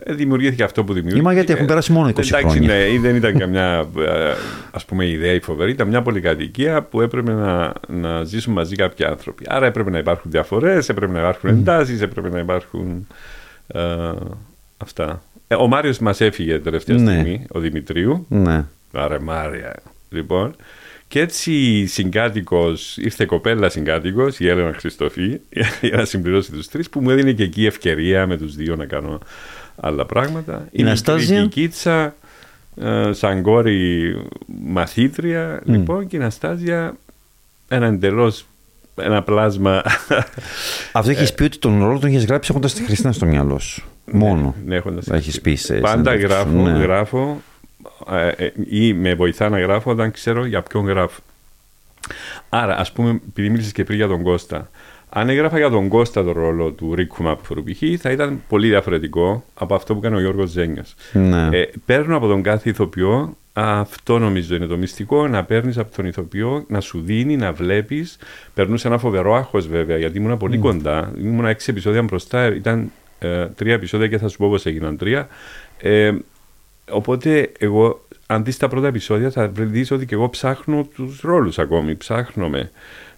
[0.03, 1.21] ε, δημιουργήθηκε αυτό που δημιουργήθηκε.
[1.23, 2.75] Ή μα γιατί έχουν περάσει μόνο 20 Εντάξει, χρόνια.
[2.75, 4.33] ναι, ή δεν ήταν καμιά ε,
[4.71, 5.71] ας πούμε, ιδέα η φοβερή.
[5.71, 9.45] Ήταν μια πολυκατοικία που έπρεπε να, να ζήσουν μαζί κάποιοι άνθρωποι.
[9.49, 13.07] Άρα έπρεπε να υπάρχουν διαφορές, έπρεπε να υπάρχουν εντάσεις, έπρεπε να υπάρχουν.
[13.67, 13.81] Ε,
[14.77, 15.23] αυτά.
[15.49, 17.11] Ε, ο Μάριος μας έφυγε τελευταία Ναι.
[17.13, 18.27] στιγμή, ο Δημητρίου.
[18.29, 18.65] Ναι.
[18.95, 19.75] Άρα Μάρια.
[20.09, 20.57] Λοιπόν.
[21.09, 25.41] Και έτσι συγκάτοικος, ήρθε κοπέλα συγκάτοικος, η Έλενα Χριστοφή,
[25.81, 28.85] για να συμπληρώσει τους τρεις, που μου έδινε και εκεί ευκαιρία με τους δύο να
[28.85, 29.19] κάνω
[29.77, 30.69] άλλα πράγματα.
[30.71, 32.15] Η Ναστάζια; Η Κίτσα,
[32.81, 34.17] ε, σαν κόρη
[34.47, 36.97] μαθήτρια, λοιπόν, και η Ναστάζια
[37.69, 38.47] ένα εντελώς
[38.95, 39.83] ένα πλάσμα.
[40.93, 41.15] Αυτό Ε.
[41.15, 43.85] έχει πει ότι τον ρόλο τον έχεις γράψει έχοντας τη Χριστίνα στο μυαλό σου.
[44.13, 44.55] Μόνο.
[44.67, 46.83] Ναι, έχοντας Έχεις πει σε Πάντα συνέντευξη σου, γράφω, ναι.
[46.83, 47.37] γράφω ε, ε,
[48.69, 51.21] ή με βοηθά να γράφω όταν ξέρω για ποιον γράφω.
[52.49, 54.71] Άρα, ας πούμε, επειδή μίλησες και πριν για τον Κώστα,
[55.09, 58.01] αν έγραφα για τον Κώστα το ρόλο του Ρίκου Μαπφουρου π.χ.
[58.01, 60.95] θα ήταν πολύ διαφορετικό από αυτό που έκανε ο Γιώργος Ζένιος.
[61.13, 61.49] Ναι.
[61.53, 66.07] Ε, παίρνω από τον κάθε ηθοποιό, αυτό νομίζω είναι το μυστικό, να παίρνεις από τον
[66.07, 68.19] ηθοποιό, να σου δίνει, να βλέπεις.
[68.55, 71.13] Περνούσε ένα φοβερό άγχος βέβαια, γιατί ήμουν πολύ κοντά.
[71.19, 75.29] Ήμουν έξι επεισόδια μπροστά, ήταν ε, τρία επεισόδια και θα σου πω πώς έγιναν τρία.
[75.79, 76.13] Ε,
[76.91, 81.59] οπότε εγώ, αν δεις τα πρώτα επεισόδια θα δεις ότι και εγώ ψάχνω τους ρόλους
[81.59, 82.71] ακόμη, ψάχνομαι.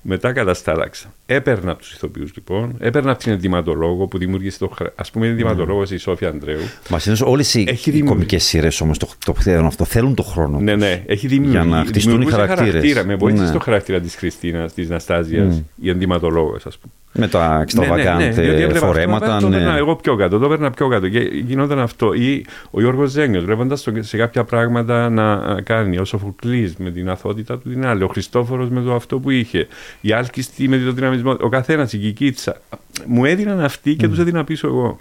[0.03, 1.15] Μετά καταστάλαξα.
[1.29, 4.69] Έπαιρνα από τους ηθοποιούς λοιπόν, έπαιρνα από την ενδυματολόγο που δημιούργησε το.
[4.69, 6.61] χρα- Α πούμε, η ενδυματολόγος η Σόφια Ανδρέου.
[6.91, 9.85] Μας είναι όλες οι, Έχει οι δημιουργεί- κομικές σειρές όμως το, το θέλουν αυτό.
[9.85, 10.59] Θέλουν το χρόνο.
[10.61, 10.81] Ναι, τους.
[10.83, 11.67] ναι, έχει δημιουργήσει.
[11.67, 12.73] Για να χτιστούν οι δημιουργούσε χαρακτήρες.
[12.73, 13.05] χαρακτήρα.
[13.05, 13.51] Με βοήθησε Ναι.
[13.53, 16.93] το χαρακτήρα της Χριστίνα, της Ναστάζιας, η ενδυματολόγος, ας πούμε.
[17.19, 19.39] Με τα εξτραβαγκάντε διότι έβλεπα αυτό, φορέματα.
[19.41, 19.57] Το ναι.
[19.57, 21.09] έπαιρνα εγώ πιο κάτω, το έπαιρνα πιο κάτω.
[21.09, 22.13] Και γινόταν αυτό.
[22.15, 25.99] Ή ο Γιώργος Ζένιος, βλέποντας σε κάποια πράγματα να α, κάνει.
[25.99, 28.03] Ο Σοφοκλής με την αθότητα του την άλλη.
[28.03, 29.67] Ο Χριστόφορος με το αυτό που είχε.
[30.01, 31.47] Η Άλκιστη με το δυναμισμό.
[31.47, 32.61] Ο καθένας, η Κικίτσα.
[33.07, 34.99] Μου έδιναν αυτοί και τους έδινα πίσω εγώ.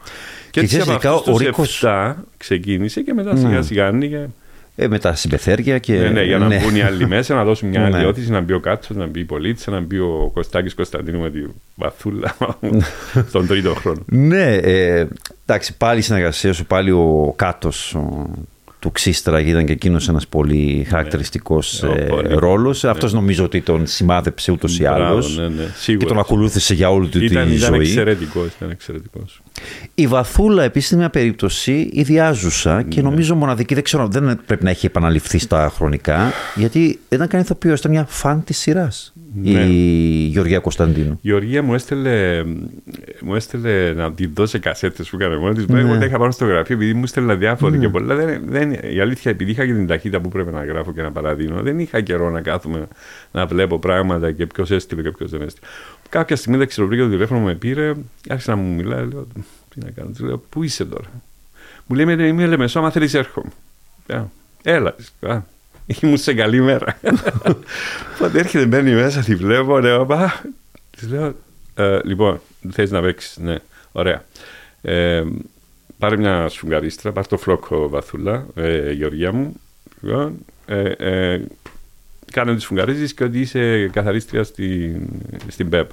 [0.51, 3.87] Και, έτσι ξέρεις, από ειδικά αυτούς ο τους Ρίκος- 7 ξεκίνησε και μετά σιγά σιγά
[3.87, 4.27] άνοιγε.
[4.77, 5.93] Ε, με τα συμπεθέρια και.
[5.97, 7.95] Ναι, ναι, για να μπουν οι άλλοι μέσα, να δώσουν μια Ναι.
[7.97, 11.19] άλλη όθηση, να μπει ο Κάτσος, να μπει η Πολίτσα, να μπει ο Κωστάκης Κωνσταντίνου
[11.21, 11.39] με τη
[11.75, 12.35] βαθούλα
[13.29, 14.01] στον τρίτο χρόνο.
[14.05, 15.07] Ναι, ε,
[15.45, 17.71] εντάξει, πάλι η συνεργασία σου, πάλι ο κάτω
[18.85, 22.27] του Ξύστρα ήταν και εκείνος ένας πολύ χαρακτηριστικός Ε, πολύ.
[22.35, 22.83] ρόλος.
[22.83, 25.37] Αυτός νομίζω ότι τον σημάδεψε ούτως ή Μπράβο, άλλως.
[25.37, 26.07] ναι, ναι, Και σίγουρα.
[26.07, 27.79] τον ακολούθησε για όλη του Ήταν, τη ήταν ζωή.
[27.81, 28.47] εξαιρετικός.
[28.57, 29.41] Ήταν εξαιρετικός.
[29.95, 33.09] Η Βαθούλα επίσης είναι μια περίπτωση ιδιάζουσα και Ναι.
[33.09, 33.73] νομίζω μοναδική.
[33.73, 37.91] Δεν ξέρω, δεν πρέπει να έχει επαναληφθεί στα χρονικά, γιατί δεν ήταν καν ηθοποιός, ήταν
[37.91, 39.13] μια φαν της σειράς.
[39.41, 39.59] Ναι.
[39.59, 41.11] Η Γεωργία Κωνσταντίνου.
[41.21, 42.43] Η Γεωργία μου έστελε,
[43.21, 45.67] μου έστελε να τη δώσει κασέτες που έκανε μόνη της.
[45.67, 45.79] Ναι.
[45.79, 48.15] Εγώ τα είχα πάνω στο γραφείο επειδή μου έστελνα διάφοροι και πολλά.
[48.15, 51.11] Δεν, δεν, η αλήθεια, επειδή είχα και την ταχύτητα που πρέπει να γράφω και να
[51.11, 52.87] παραδίνω, δεν είχα καιρό να κάθομαι
[53.31, 55.65] να βλέπω πράγματα και ποιος έστειλε και ποιος δεν έστειλε.
[56.09, 57.93] Κάποια στιγμή δεν ξέρω, βρήκα το τηλέφωνο, με πήρε,
[58.29, 59.07] άρχισε να μου μιλάει.
[59.07, 59.27] Λέω,
[59.73, 61.07] τι να κάνω, του λέω, Πού είσαι τώρα;
[61.85, 63.49] Μου λέει, «Είμαι- Είμαι λεμεσό, άμα θέλεις έρχομαι.
[64.07, 64.23] Α,
[64.63, 65.39] Έλα, α,
[65.85, 66.99] ήμουν σε καλή μέρα.
[68.15, 70.41] Οπότε έρχεται, μπαίνει μέσα, τη βλέπω, λέω, πα.
[70.89, 71.35] Της λέω,
[71.75, 73.55] «Ε, λοιπόν, θες να παίξεις, ναι,
[73.91, 74.23] ωραία.
[74.81, 75.23] Ε,
[75.97, 79.53] πάρε μια σφουγγαρίστρα, πάρε το φλόκο βαθούλα, ε, Γεωργία μου.
[80.01, 81.41] Λοιπόν, ε, ε,
[82.31, 85.01] κάνε τις σφουγγαρίζεις και ότι είσαι καθαρίστρια στην,
[85.47, 85.89] στην ΠΕΠ.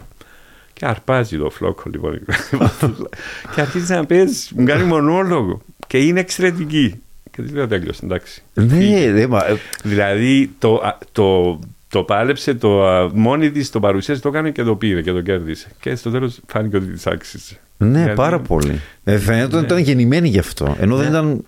[0.73, 3.09] Και αρπάζει το φλόκο λοιπόν η βαθούλα.
[3.55, 5.63] και αρχίζει να παίζει, μου κάνει μονόλογο.
[5.87, 7.03] Και είναι εξαιρετική.
[7.37, 8.43] Και τη λέω τέλειωσε, εντάξει.
[8.55, 11.59] Ναι, ναι, μα, ε, Δηλαδή το, α, το,
[11.89, 15.21] το πάλεψε, το, α, μόνη της το παρουσίασε, το έκανε και το πήρε και το
[15.21, 15.69] κέρδισε.
[15.81, 17.55] Και στο τέλος φάνηκε ότι της άξιζε.
[17.79, 18.81] ναι, Δηλαδή, πάρα πολύ.
[19.05, 19.61] Ε, φαίνεται ότι Ναι.
[19.63, 20.77] ήταν γεννημένη γι' αυτό.
[20.81, 21.45] Ενώ δεν ήταν.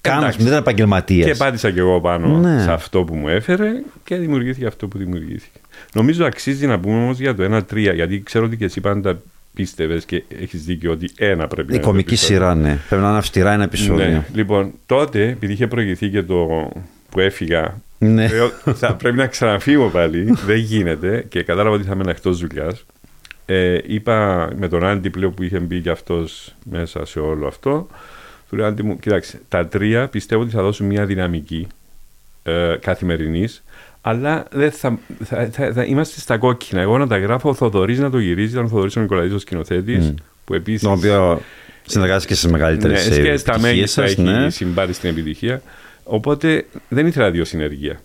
[0.00, 0.38] Καν, Εντάξει.
[0.38, 1.30] δεν ήταν επαγγελματίας.
[1.30, 2.62] Και πάτησα κι εγώ πάνω Ναι.
[2.62, 3.70] σε αυτό που μου έφερε
[4.04, 5.58] και δημιουργήθηκε αυτό που δημιουργήθηκε.
[5.94, 9.18] Νομίζω αξίζει να πούμε όμως για το 1-3, γιατί ξέρω ότι και εσύ πάντα
[9.56, 12.36] πίστευες και έχεις δίκιο ότι ένα πρέπει να Η είναι το κομική επεισόδιο.
[12.36, 12.78] σειρά, ναι.
[12.88, 14.06] Πρέπει να είναι αυστηρά ένα επεισόδιο.
[14.06, 14.24] Ναι.
[14.34, 16.70] Λοιπόν, τότε, επειδή είχε προηγηθεί και το
[17.10, 18.28] που έφυγα, Ναι.
[18.28, 20.36] λέω, θα πρέπει να ξαναφύγω πάλι.
[20.46, 22.84] δεν γίνεται και κατάλαβα ότι θα ήμουν εκτός δουλειάς.
[23.46, 27.86] Ε, είπα με τον Άντι πλέον που είχε μπει και αυτός μέσα σε όλο αυτό.
[28.48, 31.66] Του λέω, Άντι μου, κοίταξε, τα τρία πιστεύω ότι θα δώσουν μια δυναμική
[32.42, 33.62] ε, καθημερινής,
[34.08, 36.80] αλλά δεν θα, θα, θα, θα είμαστε στα κόκκινα.
[36.80, 39.38] Εγώ να τα γράφω, ο Θοδωρής να το γυρίζει, ήταν ο Θοδωρή ο Νικολαίδης ο
[39.38, 40.82] σκηνοθέτης, που επίσης.
[40.82, 41.40] Τον οποίο
[41.86, 44.10] συνεργάζεται και στις μεγαλύτερες Ναι, και στα μέγιστα σας.
[44.10, 44.50] έχει Ναι.
[44.50, 45.62] συμβάρει στην επιτυχία.
[46.04, 48.00] Οπότε δεν ήθελα δύο συνεργεία.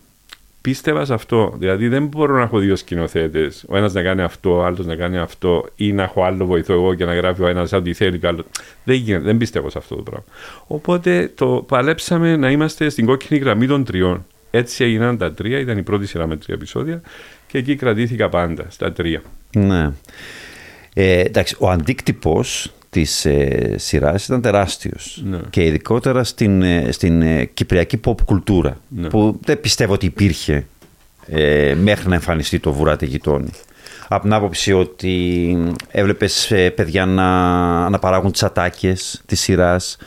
[0.60, 1.54] πίστευα σε αυτό.
[1.58, 3.64] Δηλαδή δεν μπορώ να έχω δύο σκηνοθέτες.
[3.68, 6.72] Ο ένας να κάνει αυτό, ο άλλος να κάνει αυτό, ή να έχω άλλο βοηθό
[6.72, 8.44] εγώ και να γράφει ο ένας ό,τι θέλει και άλλος.
[8.84, 10.24] Δεν γίνεται, δεν πιστεύω σε αυτό το πράγμα.
[10.66, 14.26] Οπότε το παλέψαμε να είμαστε στην κόκκινη γραμμή των τριών.
[14.54, 17.00] Έτσι έγιναν τα τρία, ήταν η πρώτη σειρά με τρία επεισόδια
[17.46, 19.22] και εκεί κρατήθηκα πάντα, στα τρία.
[19.56, 19.90] Ναι.
[20.94, 25.22] Ε, εντάξει, ο αντίκτυπος της ε, σειράς ήταν τεράστιος.
[25.24, 25.38] Ναι.
[25.50, 28.80] Και ειδικότερα στην, ε, στην ε, κυπριακή pop κουλτούρα.
[28.88, 29.08] Ναι.
[29.08, 30.66] Που δεν πιστεύω ότι υπήρχε
[31.26, 33.50] ε, μέχρι να εμφανιστεί το Βουράτε Γειτόνι.
[34.08, 35.56] Από την άποψη ότι
[35.90, 39.98] έβλεπες παιδιά να, να παράγουν τις ατάκες της σειράς.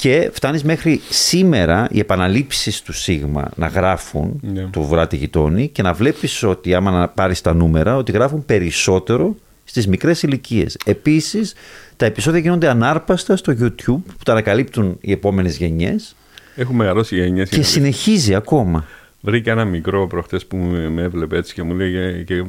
[0.00, 4.62] Και φτάνεις μέχρι σήμερα οι επαναλήψεις του Σίγμα να γράφουν Ναι.
[4.62, 9.34] του Βουράτη Γειτόνι και να βλέπεις ότι άμα να πάρεις τα νούμερα ότι γράφουν περισσότερο
[9.64, 10.76] στις μικρές ηλικίες.
[10.84, 11.54] Επίσης
[11.96, 16.16] τα επεισόδια γίνονται ανάρπαστα στο YouTube που τα ανακαλύπτουν οι επόμενες γενιές
[16.56, 17.48] Έχουν μεγαλώσει οι γενιές.
[17.48, 18.84] και συνεχίζει ακόμα.
[19.22, 22.44] Βρήκα ένα μικρό προχτές που με με έβλεπε έτσι και μου λέγε και,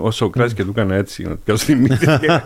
[0.00, 1.96] ο Σοκράτης και του έκανα έτσι να του πιάσω τη μύτη.
[2.20, 2.40] και,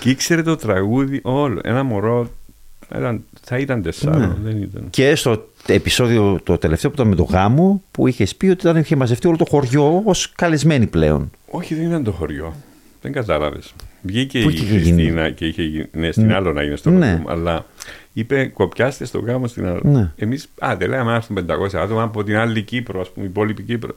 [0.00, 1.60] και ήξερε το τραγούδι όλο.
[1.64, 2.30] Ένα μωρό
[2.98, 4.50] ήταν, θα ήταν τεσσάρων, Ναι.
[4.50, 4.86] δεν ήταν.
[4.90, 8.76] Και στο επεισόδιο το τελευταίο που ήταν με το γάμο που είχε πει ότι ήταν,
[8.76, 11.30] είχε μαζευτεί όλο το χωριό ως καλεσμένοι πλέον.
[11.50, 12.54] Όχι, δεν ήταν το χωριό.
[13.02, 13.74] Δεν κατάλαβες.
[14.02, 15.86] Βγήκε Πού η είχε γίνει; Χριστίνα και είχε γίνει.
[15.92, 17.06] Ναι, στην άλλο να γίνει στο Ναι.
[17.06, 17.18] χωριό.
[17.20, 17.66] μου, Αλλά
[18.12, 19.80] είπε κοπιάστε στο γάμο στην άλλη.
[19.82, 20.12] Ναι.
[20.16, 23.28] Εμεί, α, δεν λέγαμε να έρθουν 500 άτομα από την άλλη Κύπρο, ας πούμε, η
[23.28, 23.94] υπόλοιπη Κύπρο.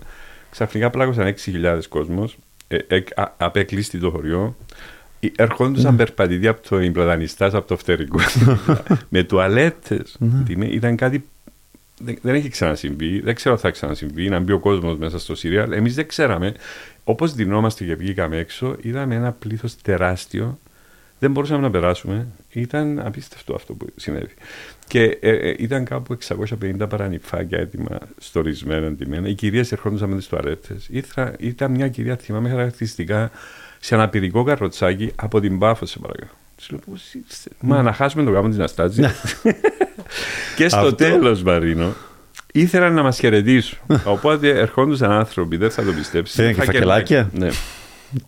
[0.52, 2.38] Ξαφνικά πλάκωσαν 6.000 κόσμος.
[2.68, 4.56] Ε, ε, α- απεκλείστη το χωριό.
[5.36, 5.98] Ε, Ερχόντουσαν Ναι.
[5.98, 8.20] περπατητοί από το Ιμπλαδανιστά, από το φτερικό.
[9.10, 10.16] με τουαλέτες.
[10.20, 10.66] Ναι.
[10.66, 11.24] Ήταν κάτι.
[12.00, 13.20] Δεν, δεν έχει ξανασυμβεί.
[13.20, 14.30] Δεν ξέρω αν θα ξανασυμβεί.
[14.30, 15.72] Να μπει ο κόσμος μέσα στο Σύριαλ.
[15.72, 16.54] Εμείς δεν ξέραμε.
[17.04, 20.60] Όπως δινόμαστε και βγήκαμε έξω, είδαμε ένα πλήθος τεράστιο.
[21.20, 22.28] Δεν μπορούσαμε να περάσουμε.
[22.52, 24.34] Ήταν απίστευτο αυτό που συνέβη.
[24.88, 26.18] Και ε, ε, ήταν κάπου
[26.62, 29.28] 650 παρανυφάκια έτοιμα στορισμένα εντυμένα.
[29.28, 30.90] Οι κυρίες ερχόντουσαν με τις τουαλέτες.
[31.38, 33.32] Ήταν μια κυρία, θυμάμαι χαρακτηριστικά,
[33.86, 36.32] σε ένα πυρικό καροτσάκι από την Πάφο, σε παρακαλώ.
[36.56, 37.50] Της λέω, πώς είστε.
[37.60, 39.02] Μα να χάσουμε το γάμο της Ναστάζη.
[40.56, 41.94] και στο Αυτό- τέλος, Μαρίνο,
[42.54, 43.78] ήθελαν να μας χαιρετήσουν.
[44.04, 46.36] Οπότε ερχόντουσαν άνθρωποι, δεν θα το πιστέψεις.
[46.36, 47.50] Θέλανε και φακελάκια; Ναι.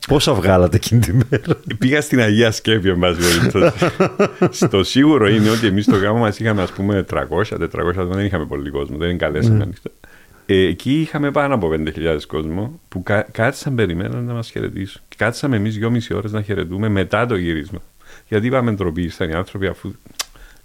[0.07, 1.43] Πόσα βγάλατε εκείνη τη μέρα;
[1.77, 3.85] Πήγα στην Αγία Σκέπη, εν πάση περιπτώσει.
[4.49, 8.45] Στο σίγουρο είναι ότι εμείς στο γάμο μας είχαμε ας πούμε 300-400 άτομα, δεν είχαμε
[8.45, 9.89] πολύ κόσμο, δεν καλέσαμε ανοιχτά.
[10.45, 15.01] Ε, εκεί είχαμε πάνω από 5.000 κόσμο που κα, κάτσαν, περιμέναν να μας χαιρετήσουν.
[15.09, 17.81] Και Κάτσαμε εμείς δυόμιση ώρες να χαιρετούμε μετά το γύρισμα.
[18.27, 19.93] Γιατί είπαμε ντροπή, ήρθαν οι άνθρωποι αφού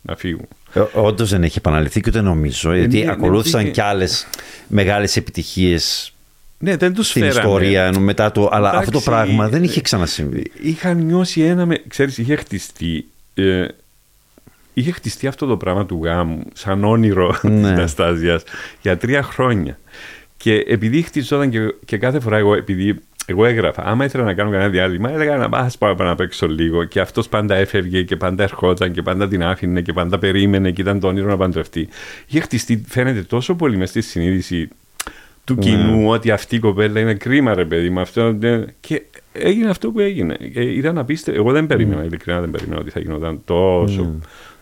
[0.02, 0.48] να φύγουν.
[0.94, 2.74] Όντως δεν έχει επαναληφθεί και ούτε νομίζω.
[2.74, 4.26] Γιατί ναι, ακολούθησαν είχε- κι άλλες
[4.68, 6.12] μεγάλες επιτυχίες
[6.58, 7.40] Ναι, δεν τους στην φέραμε.
[7.40, 8.48] ιστορία ενώ μετά το.
[8.52, 10.50] Αλλά αυτό το Εντάξει, πράγμα δεν είχε ε, ξανασυμβεί.
[10.62, 11.66] είχαν νιώσει ένα.
[11.66, 13.06] Με, ξέρεις, είχε χτιστεί.
[13.34, 13.66] Ε,
[14.80, 17.60] είχε χτιστεί αυτό το πράγμα του γάμου σαν όνειρο Ναι.
[17.60, 18.42] της Αναστάζιας
[18.82, 19.78] για τρία χρόνια.
[20.36, 22.94] Και επειδή χτιζόταν και, και κάθε φορά εγώ, επειδή
[23.26, 26.84] εγώ έγραφα, άμα ήθελα να κάνω κανένα διάλειμμα, έλεγα να πάω πάω να παίξω λίγο.
[26.84, 30.80] Και αυτός πάντα έφευγε και πάντα ερχόταν και πάντα την άφηνε και πάντα περίμενε και
[30.80, 31.88] ήταν το όνειρο να παντρευτεί.
[32.26, 34.68] Είχε χτιστεί, φαίνεται τόσο πολύ μες στη συνείδηση
[35.44, 35.60] του Ναι.
[35.60, 38.00] κοινού ότι αυτή η κοπέλα είναι κρίμα, ρε παιδί μου.
[38.00, 39.02] Αυτό, δεν- και
[39.32, 40.36] έγινε αυτό που έγινε.
[40.54, 41.40] Ε, ήταν απίστευτο.
[41.40, 44.14] Εγώ δεν περίμενα, ειλικρινά δεν περίμενα ότι θα γινόταν τόσο,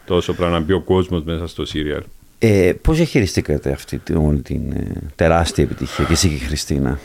[0.08, 2.02] τόσο πράγμα να μπει ο κόσμος μέσα στο σύριαλ.
[2.38, 6.98] Ε, Πώς διαχειριστήκατε αυτή την, όλη την ε, τεράστια επιτυχία και εσύ και η Χριστίνα;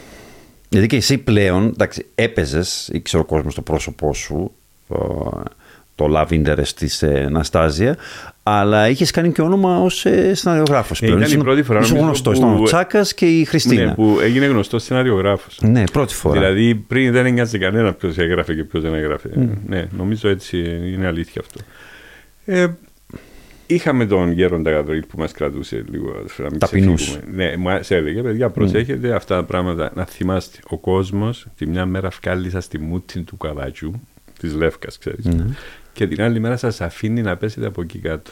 [0.70, 4.52] Γιατί και εσύ πλέον εντάξει, έπαιζες, ήξερε ο κόσμος το πρόσωπό σου,
[4.88, 5.32] το,
[5.96, 7.98] το love interest της ε, Ναστάζια,
[8.44, 11.02] αλλά είχες κάνει και όνομα ως ε, σεναριογράφος.
[11.02, 12.40] Ε, ήταν η πρώτη φορά, Ήσουν νομίζω, γνωστός.
[12.40, 13.86] που- Ήταν ο Τσάκας και η Χριστίνα.
[13.86, 15.48] Ναι, που έγινε γνωστός σενάριογράφο.
[15.68, 16.40] Ναι, πρώτη φορά.
[16.40, 19.30] Δηλαδή πριν δεν ένοιαζε κανένα ποιος έγραφε και ποιος δεν έγραφε.
[19.68, 20.58] Ναι, νομίζω έτσι
[20.94, 21.60] είναι αλήθεια αυτό.
[22.46, 22.68] Ε,
[23.68, 27.02] είχαμε τον Γέροντα Γαβρίλ που μας κρατούσε λίγο να μην Ταπεινούς.
[27.02, 27.46] ξεφύγουμε.
[27.46, 29.92] Ναι, μα έλεγε, παιδιά, προσέχετε αυτά τα πράγματα.
[29.96, 33.92] Να θυμάστε, ο κόσμος τη μια μέρα φκάλισα στη μούτη του καβάτζου,
[34.40, 35.26] της Λεύκας, ξέρεις.
[35.26, 35.46] Ναι.
[35.94, 38.32] Και την άλλη μέρα σας αφήνει να πέσετε από εκεί κάτω.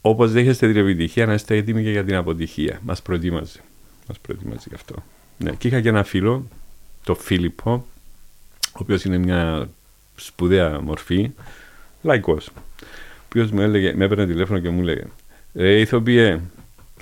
[0.00, 2.80] Όπως δέχεστε την επιτυχία, να είστε έτοιμοι και για την αποτυχία.
[2.82, 3.60] Μας προετοίμαζε.
[4.08, 4.94] Μας προετοίμαζε γι' αυτό.
[5.38, 6.48] Ναι, και είχα και ένα φίλο,
[7.04, 7.86] το Φίλιππο,
[8.66, 9.68] ο οποίος είναι μια
[10.16, 11.30] σπουδαία μορφή,
[12.02, 12.50] λαϊκός.
[13.28, 15.02] Ο οποίο μου έλεγε, με έπαιρνε τηλέφωνο και μου έλεγε:
[15.54, 16.40] Ρε ηθοποιέ,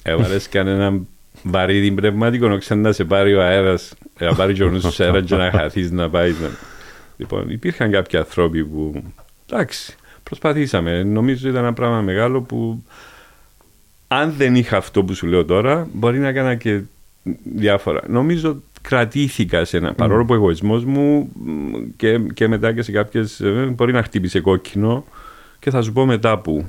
[0.03, 1.01] έβαλε κανένα
[1.43, 5.25] βαρύδι πνευματικό, να ξανά σε πάρει ο αέρας, να πάρει και ο νους σου αέρας
[5.25, 6.41] και να χαθείς να πάεις.
[6.41, 6.51] να-
[7.17, 9.03] Λοιπόν, υπήρχαν κάποιοι άνθρωποι που.
[9.51, 11.03] Εντάξει, προσπαθήσαμε.
[11.03, 12.85] Νομίζω ήταν ένα πράγμα μεγάλο που
[14.09, 16.81] αν δεν είχα αυτό που σου λέω τώρα, μπορεί να έκανα και
[17.57, 18.01] διάφορα.
[18.09, 22.93] Νομίζω κρατήθηκα σε ένα, παρόλο που ο εγωισμός μου μ, και, και μετά και σε
[22.93, 25.05] κάποιες, ε, μπορεί να χτύπησε κόκκινο
[25.67, 26.65] και θα σου πω μετά που.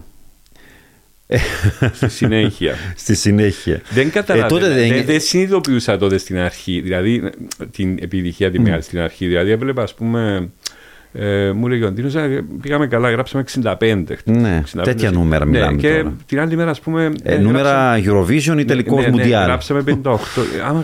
[1.93, 2.75] Στη συνέχεια.
[2.95, 3.81] Στη συνέχεια.
[3.89, 4.65] Δεν καταλαβαίνω.
[4.65, 4.89] Ε, δεν...
[4.89, 7.29] δεν, δεν συνειδητοποιούσα τότε στην αρχή, δηλαδή
[7.71, 9.27] την επιτυχία τη μεγάλη στην αρχή.
[9.27, 10.49] Δηλαδή έβλεπα, ας πούμε,
[11.13, 12.13] ε, μου λέει ο Αντίνος,
[12.61, 13.43] πήγαμε καλά, γράψαμε
[13.79, 14.03] 65.
[14.23, 14.81] Ναι, 65.
[14.83, 15.77] τέτοια νούμερα ναι, μιλάμε.
[15.77, 16.15] Και τώρα.
[16.25, 17.11] την άλλη μέρα, ας πούμε.
[17.23, 20.15] Ε, ε νούμερα Eurovision ή τελικός ναι, ναι, ναι, γράψαμε 58.
[20.67, 20.83] Άμα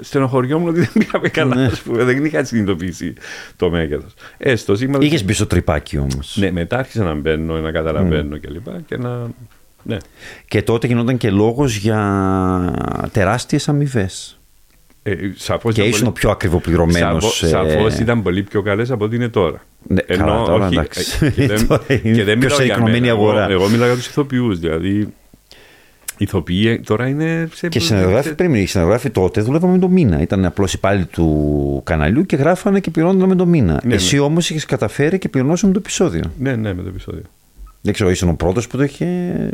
[0.00, 1.64] στενοχωριόμουν ότι δεν πήγαμε καλά, ναι.
[1.64, 3.12] ας πούμε, δεν είχα συνειδητοποιήσει
[3.56, 4.14] το μέγεθος.
[4.38, 6.36] Έστω, Είχες μπει στο τρυπάκι όμως.
[6.40, 8.40] Ναι, μετά άρχισα να μπαίνω, να καταλαβαίνω mm.
[8.40, 8.84] κλπ.
[8.86, 9.26] Και, να...
[9.82, 9.96] ναι.
[10.48, 14.41] και τότε γινόταν και λόγος για τεράστιες αμοιβές.
[15.04, 15.14] Ε,
[15.72, 17.38] και ήσουν ο πιο ακριβοπληρωμένος.
[17.46, 17.96] Σαφώ ε...
[18.00, 19.62] ήταν πολύ πιο καλές από ό,τι είναι τώρα.
[19.82, 21.18] Ναι, Ενώ, καλά, τώρα, όχι, εντάξει.
[21.34, 21.66] Και δεν,
[22.14, 23.10] και δεν μιλάω για μένα.
[23.10, 23.50] Αγορά.
[23.50, 24.58] Εγώ, εγώ μιλάω για τους ηθοποιούς.
[24.58, 25.08] Δηλαδή,
[26.16, 27.68] ηθοποιοί τώρα είναι σε.
[27.68, 30.20] Και συνεργάφοι πριν, οι συνεργάφοι τότε δούλευαμε με το μήνα.
[30.20, 33.80] Ήταν απλώς υπάλληλοι του καναλιού και γράφανε και πληρώνονταν με το μήνα.
[33.84, 34.20] Ναι, Εσύ ναι.
[34.20, 36.22] όμως είχες καταφέρει και πληρώνωσε με το επεισόδιο.
[36.38, 37.22] Ναι, ναι, με το επεισόδιο.
[37.82, 39.06] Δεν ξέρω, ήσουν ο πρώτος που το είχε.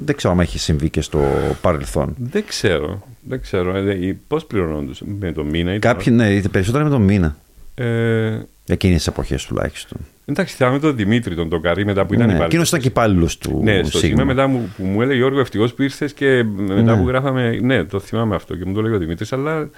[0.05, 1.25] Δεν ξέρω αν έχει συμβεί και στο
[1.61, 2.15] παρελθόν.
[2.19, 3.03] Δεν ξέρω.
[3.21, 3.77] Δεν ξέρω.
[3.77, 5.75] Ε, Πώς πληρωνόντουσαν με το μήνα.
[5.75, 7.37] Ή Κάποιοι, ναι, περισσότερο με το μήνα.
[7.75, 8.39] Ε...
[8.67, 9.99] Εκείνες τις εποχές τουλάχιστον.
[10.25, 12.47] Εντάξει, θυμάμαι τον Δημήτρη, τον Τοκαρή μετά που ήταν ναι, υπάλληλος.
[12.47, 13.61] Εκείνος ήταν και υπάλληλος του.
[13.65, 17.03] Ναι, στο σημείο μετά μου, που μου έλεγε Γιώργο, ευτυχώς που ήρθες και μετά ναι.
[17.03, 17.59] που γράφαμε.
[17.63, 19.71] Ναι, το θυμάμαι αυτό και μου το έλεγε ο Δημήτρης, αλλά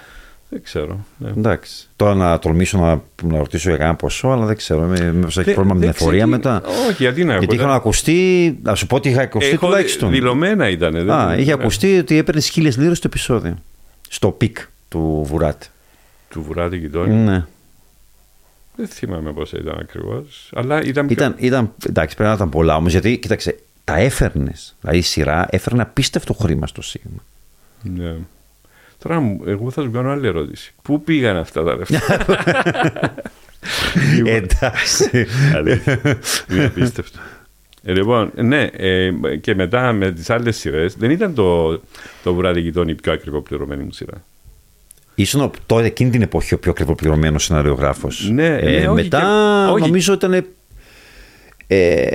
[0.51, 1.05] δεν ξέρω.
[1.17, 1.29] Ναι.
[1.29, 1.87] Εντάξει.
[1.95, 4.81] Τώρα να τολμήσω να, να ρωτήσω για κανένα ποσό, αλλά δεν ξέρω.
[4.87, 6.61] Μήπω έχει πρόβλημα με την εφορία μετά.
[6.89, 8.59] Όχι, γιατί να Γιατί είχαν ακουστεί.
[8.69, 10.11] Α σου πω ότι είχα ακουστεί Έχω τουλάχιστον.
[10.11, 11.09] Δηλωμένα ήταν.
[11.09, 11.61] Α, είχε ναι.
[11.61, 13.57] ακουστεί ότι έπαιρνε χίλιες λίρες το επεισόδιο.
[14.09, 14.57] Στο peak
[14.89, 15.67] του Βουράτε.
[16.29, 17.13] Του Βουράτε Γειτόνοι.
[17.15, 17.45] Ναι.
[18.75, 20.51] Δεν θυμάμαι πώς ήταν ακριβώς.
[20.55, 21.13] Αλλά ήταν, πιο...
[21.13, 21.73] ήταν, ήταν.
[21.87, 22.91] Εντάξει, πρέπει να ήταν πολλά όμως.
[22.91, 24.75] Γιατί κοίταξε, τα έφερνες.
[24.81, 27.23] Δηλαδή η σειρά έφερνε απίστευτο χρήμα στο Σίγμα.
[27.83, 28.15] Ναι.
[29.03, 30.73] Τώρα εγώ θα σου κάνω άλλη ερώτηση.
[30.81, 32.17] Πού πήγαν αυτά τα λεφτά;
[34.25, 35.27] Εντάξει.
[36.51, 37.19] Είναι απίστευτο.
[37.83, 41.79] Ε, λοιπόν, ναι, ε, και μετά με τις άλλες σειρές δεν ήταν το,
[42.23, 44.23] το βράδυ γειτόν η πιο ακριβό πληρωμένη μου σειρά;
[45.15, 48.29] Ήσουν τότε εκείνη την εποχή ο πιο ακριβοπληρωμένο σεναριογράφος.
[48.29, 49.19] Ναι, ε, ναι, μετά
[49.75, 50.45] και, νομίζω ήταν
[51.67, 52.05] ε,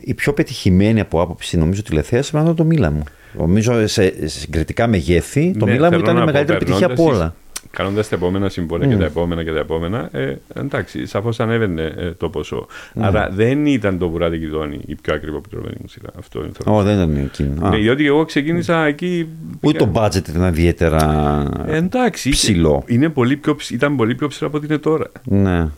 [0.00, 3.04] η πιο πετυχημένη από άποψη νομίζω τηλεθέαση ήταν το Μίλα μου.
[3.38, 7.34] Νομίζω σε συγκριτικά μεγέθη το ναι, Μίλα μου ήταν η μεγαλύτερη επιτυχία από όλα.
[7.70, 12.10] Κάνοντας τα επόμενα συμβόλαια και τα επόμενα και τα επόμενα, ε, εντάξει, σαφώς ανέβαινε ε,
[12.10, 12.66] το ποσό.
[12.66, 13.00] Mm.
[13.00, 16.08] Άρα δεν ήταν το βουράτι Κιδόνι η πιο ακριβό πληρωμένη μου σειρά.
[16.18, 17.68] Αυτό είναι το oh, δεν ήταν εκείνο.
[17.68, 19.28] Ναι, διότι εγώ ξεκίνησα εκεί.
[19.60, 22.82] Ούτε το budget ήταν ιδιαίτερα ε, εντάξει, ψηλό.
[22.86, 25.10] Είναι πολύ πιο, ήταν πολύ πιο ψηλό από ό,τι είναι τώρα.
[25.24, 25.68] Ναι.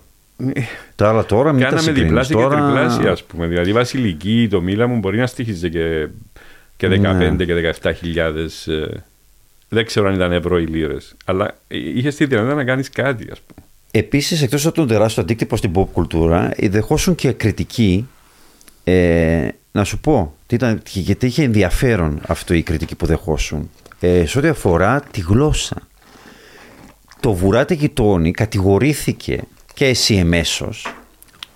[0.97, 2.55] Τα άλλα τώρα μην Κάναμε διπλάσια τώρα...
[2.55, 3.47] και τριπλάσια, ας πούμε.
[3.47, 6.09] Δηλαδή, βασιλική, το μίλα μου μπορεί να στήχιζε και,
[6.77, 7.45] και 15 ναι.
[7.45, 8.66] και 17 χιλιάδες.
[8.66, 9.05] Ε,
[9.68, 11.14] δεν ξέρω αν ήταν ευρώ ή λίρες.
[11.25, 13.66] Αλλά είχες τη δυνατότητα να κάνεις κάτι, ας πούμε.
[13.91, 18.09] Επίσης, εκτός από τον τεράστιο αντίκτυπο στην pop κουλτούρα, δεχόσουν και κριτική.
[18.85, 23.70] Ε, να σου πω, ήταν, γιατί είχε ενδιαφέρον αυτό η κριτική που δεχόσουν.
[24.01, 25.77] Ε, σε ό,τι αφορά τη γλώσσα.
[27.20, 29.41] Το Βουράτε Γειτόνι κατηγορήθηκε
[29.75, 30.95] και εσύ εμέσως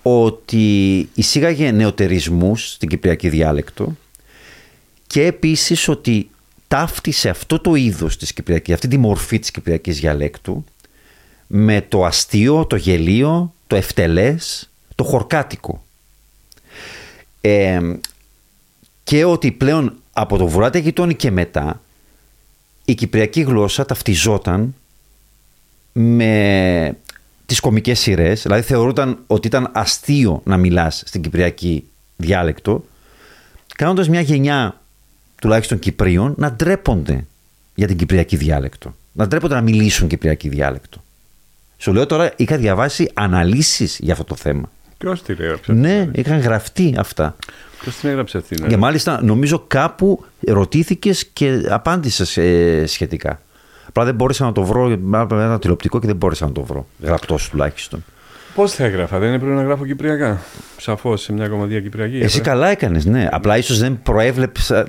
[0.01, 3.95] ότι εισήγαγε νεοτερισμούς στην κυπριακή διάλεκτο
[5.09, 6.29] και επίσης ότι
[6.67, 10.65] ταύτισε αυτό το είδος της Κυπριακής, αυτή τη μορφή της Κυπριακής διαλέκτου
[11.47, 15.83] με το αστείο, το γελίο, το ευτελές, το χορκάτικο.
[17.41, 17.79] Ε,
[19.03, 21.81] και ότι πλέον από το βουράτε γειτόνι και μετά
[22.85, 24.75] η Κυπριακή γλώσσα ταυτιζόταν
[25.91, 26.97] με
[27.45, 31.83] τις κομικές σειρές, δηλαδή θεωρούταν ότι ήταν αστείο να μιλάς στην Κυπριακή
[32.17, 32.83] διάλεκτο,
[33.75, 34.79] κάνοντας μια γενιά
[35.41, 37.25] τουλάχιστον Κυπρίων να ντρέπονται
[37.75, 38.95] για την Κυπριακή διάλεκτο.
[39.11, 41.03] Να ντρέπονται να μιλήσουν Κυπριακή διάλεκτο.
[41.77, 44.71] Σου λέω τώρα, είχα διαβάσει αναλύσεις για αυτό το θέμα.
[44.97, 45.73] Ποιος την έγραψε.
[45.73, 47.35] Ναι, είχαν γραφτεί αυτά.
[47.81, 48.61] Ποιος την έγραψε αυτή.
[48.61, 48.67] Ναι.
[48.67, 53.41] Και μάλιστα νομίζω κάπου ρωτήθηκες και απάντησες ε, σχετικά.
[53.87, 54.89] Απλά δεν μπόρεσα να το βρω.
[55.31, 56.87] Ένα τηλεοπτικό και δεν μπόρεσα να το βρω.
[57.01, 58.03] Γραπτός τουλάχιστον.
[58.55, 60.41] Πώς θα έγραφα, δεν έπρεπε να γράφω Κυπριακά.
[60.77, 62.17] Σαφώς σε μια κομμωδία Κυπριακή.
[62.17, 63.27] Εσύ καλά έκανες, ναι.
[63.31, 63.99] Απλά ίσως δεν,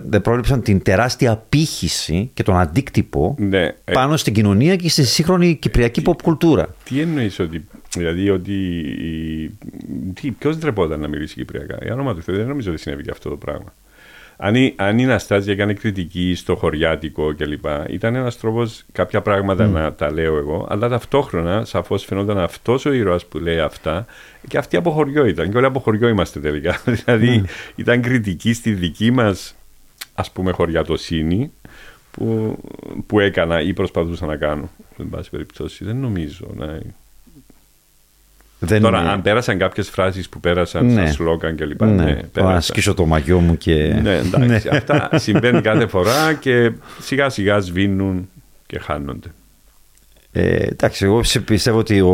[0.05, 5.05] δεν προέβλεψαν την τεράστια απήχηση και τον αντίκτυπο ναι, ε- πάνω στην κοινωνία και στη
[5.05, 6.75] σύγχρονη Κυπριακή pop κουλτούρα.
[6.85, 7.67] Τι εννοείς ότι.
[7.97, 8.55] Δηλαδή ότι.
[10.39, 13.29] Ποιος ντρεπόταν να μιλήσει Κυπριακά; Για όνομα του Θεού, δεν νομίζω ότι συνέβη και αυτό
[13.29, 13.73] το πράγμα
[14.43, 17.65] αν, αν η Ναστάζια έκανε κριτική στο χωριάτικο κλπ.
[17.89, 19.73] Ήταν ένας τρόπος κάποια πράγματα mm.
[19.73, 24.07] να τα λέω εγώ, αλλά ταυτόχρονα σαφώς φαινόταν αυτός ο ήρωας που λέει αυτά
[24.49, 25.51] και αυτή από χωριό ήταν.
[25.51, 26.81] Και όλοι από χωριό είμαστε τελικά.
[27.05, 27.49] δηλαδή mm.
[27.75, 29.55] ήταν κριτική στη δική μας
[30.15, 31.53] ας πούμε χωριατοσύνη
[32.11, 32.59] που,
[33.07, 34.71] που έκανα ή προσπαθούσα να κάνω.
[34.99, 36.81] Εν πάση περιπτώσει, δεν νομίζω να.
[38.63, 40.95] Δεν Τώρα, αν πέρασαν κάποιες φράσεις που πέρασαν ναι.
[40.95, 41.83] σαν σλόγκαν κλπ.
[41.83, 43.99] Ναι, ναι να σκίσω το μαγιό μου και.
[44.03, 44.69] Ναι, εντάξει.
[44.69, 44.77] Ναι.
[44.77, 48.29] Αυτά συμβαίνει κάθε φορά και σιγά σιγά σβήνουν
[48.67, 49.29] και χάνονται.
[50.33, 52.11] Ε, εντάξει, εγώ πιστεύω ότι ο,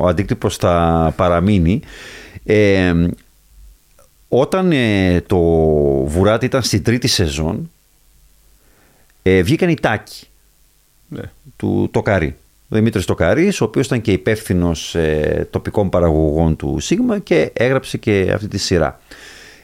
[0.00, 1.80] ο αντίκτυπος θα παραμείνει.
[2.44, 2.94] Ε,
[4.28, 5.38] όταν ε, το
[6.04, 7.70] Βουράτι ήταν στην τρίτη σεζόν,
[9.22, 10.26] ε, βγήκαν οι τάκοι
[11.08, 11.22] ναι.
[11.56, 12.36] του Τοκάρη.
[12.70, 17.98] Ο Δημήτρης Τοκαρής, ο οποίος ήταν και υπεύθυνος ε, τοπικών παραγωγών του Σίγμα και έγραψε
[17.98, 19.00] και αυτή τη σειρά.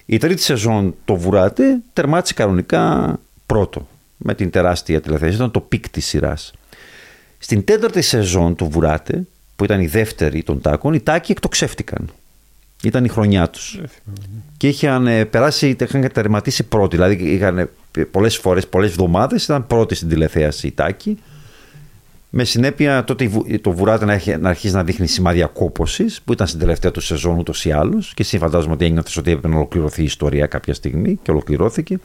[0.06, 3.14] Η τρίτη σεζόν το Βουράτε τερμάτισε κανονικά
[3.46, 6.52] πρώτο με την τεράστια τηλεθέαση, ήταν το peak της σειράς.
[7.38, 9.26] Στην τέταρτη σεζόν του Βουράτε,
[9.56, 12.10] που ήταν η δεύτερη των τάκων, οι τάκοι εκτοξεύτηκαν.
[12.82, 13.80] Ήταν η χρονιά τους.
[14.56, 16.96] Και είχαν ε, περάσει, είχαν τερματίσει πρώτοι.
[16.96, 17.70] Δηλαδή είχαν
[18.10, 21.18] πολλές φορές, πολλές εβδομάδες, ήταν πρώτοι στην τηλεθέαση οι τάκοι.
[22.36, 23.30] Με συνέπεια τότε
[23.60, 24.04] το Βουράτε
[24.38, 28.14] να, αρχίσει να δείχνει σημάδια κόπωσης, που ήταν στην τελευταία του σεζόν ούτως ή άλλως.
[28.14, 31.98] Και εσύ φαντάζομαι ότι ένιωθες ότι έπρεπε να ολοκληρωθεί η ιστορία κάποια στιγμή και ολοκληρώθηκε.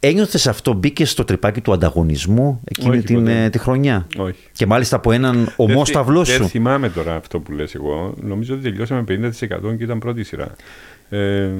[0.00, 4.38] Ένιωθες αυτό, μπήκε στο τρυπάκι του ανταγωνισμού εκείνη την, ε, τη χρονιά; Όχι.
[4.52, 6.38] Και μάλιστα από έναν ομόσταυλό σου.
[6.38, 8.14] Δεν θυμάμαι τώρα αυτό που λες εγώ.
[8.20, 10.54] Νομίζω ότι τελειώσαμε 50% και ήταν πρώτη σειρά.
[11.08, 11.50] Ε,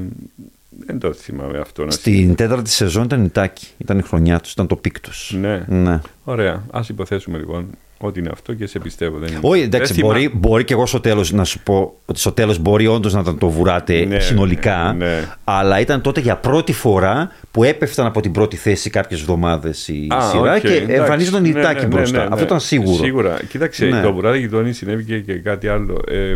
[0.69, 1.85] δεν το θυμάμαι αυτό.
[1.89, 3.67] Στην τέταρτη σεζόν ήταν η Τάκη.
[3.79, 4.97] Ήταν η χρονιά τους, ήταν το peak
[5.31, 5.65] Ναι.
[5.69, 6.01] ναι.
[6.25, 6.53] Ωραία.
[6.53, 9.19] Α υποθέσουμε λοιπόν ότι είναι αυτό και σε πιστεύω.
[9.19, 9.39] Δεν είναι.
[9.43, 12.87] Όχι, εντάξει, μπορεί, μπορεί και εγώ στο τέλος να σου πω ότι στο τέλος μπορεί
[12.87, 14.95] όντως να το βουράτε ναι, συνολικά.
[14.99, 15.25] Ναι.
[15.45, 20.07] Αλλά ήταν τότε για πρώτη φορά που έπεφταν από την πρώτη θέση κάποιες εβδομάδες η
[20.15, 22.29] Α, σειρά okay, και εμφανίζονταν η ναι, Τάκη ναι, μπροστά.
[22.31, 23.05] Αυτό ήταν σίγουρο.
[23.05, 23.39] Σίγουρα.
[23.49, 26.03] Κοίταξε, το βουράτε γειτόνι συνέβη και, κάτι άλλο.
[26.09, 26.35] Ε,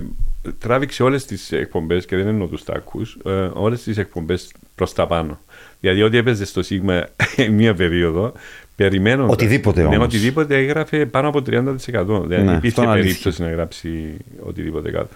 [0.58, 5.06] τράβηξε όλες τις εκπομπές και δεν εννοώ τους τάκους, ε, όλες τις εκπομπές προς τα
[5.06, 5.38] πάνω.
[5.80, 7.06] Δηλαδή, ό,τι έπαιζε στο Σίγμα
[7.58, 8.32] μία περίοδο,
[8.76, 9.26] περιμένω.
[9.28, 12.22] Οτιδήποτε ναι, οτιδήποτε έγραφε πάνω από 30%.
[12.24, 15.08] Δεν ναι, υπήρχε περίπτωση να γράψει οτιδήποτε κάτω.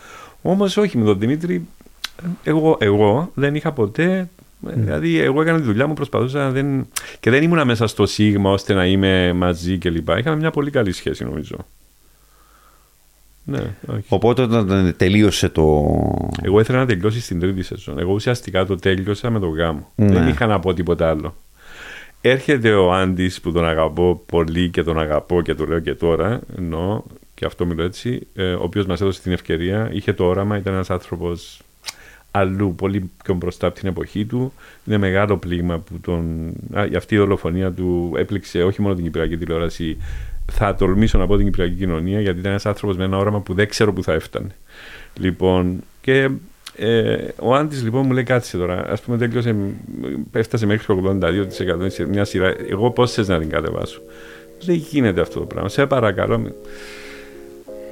[0.43, 1.66] Όμως όχι, με τον Δημήτρη,
[2.45, 4.29] εγώ, εγώ δεν είχα ποτέ.
[4.66, 4.70] Mm.
[4.74, 6.87] Δηλαδή, εγώ έκανα τη δουλειά μου, προσπαθούσα δεν...
[7.20, 10.09] και δεν ήμουν μέσα στο Σίγμα ώστε να είμαι μαζί κλπ.
[10.18, 11.57] Είχαμε μια πολύ καλή σχέση, νομίζω.
[13.49, 14.05] Ναι, όχι.
[14.09, 15.62] Οπότε όταν τελείωσε το.
[16.42, 17.99] Εγώ ήθελα να τελειώσει στην τρίτη σεζόν.
[17.99, 19.92] Εγώ ουσιαστικά το τέλειωσα με τον γάμο.
[19.94, 20.12] Ναι.
[20.12, 21.34] Δεν είχα να πω τίποτα άλλο.
[22.20, 26.40] Έρχεται ο Άντι που τον αγαπώ πολύ και τον αγαπώ και το λέω και τώρα.
[26.59, 28.26] Ενώ και αυτό μιλώ έτσι.
[28.34, 31.61] Ε, ο οποίος μας έδωσε την ευκαιρία, είχε το όραμα, ήταν ένας άνθρωπος
[32.30, 34.53] αλλού, πολύ πιο μπροστά από την εποχή του.
[34.84, 36.53] Είναι μεγάλο πλήγμα που τον.
[36.72, 39.97] Α, αυτή η δολοφονία του έπληξε όχι μόνο την Κυπριακή τηλεόραση,
[40.53, 43.55] θα τολμήσω να πω την Κυπριακή κοινωνία, γιατί ήταν ένας άνθρωπος με ένα όραμα που
[43.55, 44.55] δεν ξέρω που θα έφτανε.
[45.14, 46.30] Λοιπόν, και
[46.76, 48.74] ε, ο Άντι λοιπόν μου λέει κάτσε τώρα.
[48.74, 49.57] Α πούμε, τέλειωσε,
[50.32, 52.55] έφτασε μέχρι το 82% σε μια σειρά.
[52.70, 54.01] Εγώ πώ θε να την κατεβάσω.
[54.64, 55.68] Δεν γίνεται αυτό το πράγμα.
[55.68, 56.55] Σε παρακαλώ.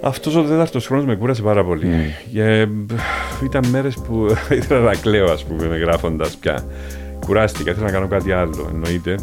[0.01, 1.87] Αυτός ο τέταρτος χρόνος με κούρασε πάρα πολύ.
[1.87, 2.33] Mm.
[2.33, 2.69] Και,
[3.45, 4.27] ήταν μέρες που
[4.59, 6.65] ήθελα να κλαίω, ας πούμε, γράφοντας πια.
[7.27, 9.17] Κουράστηκα, ήθελα να κάνω κάτι άλλο, εννοείται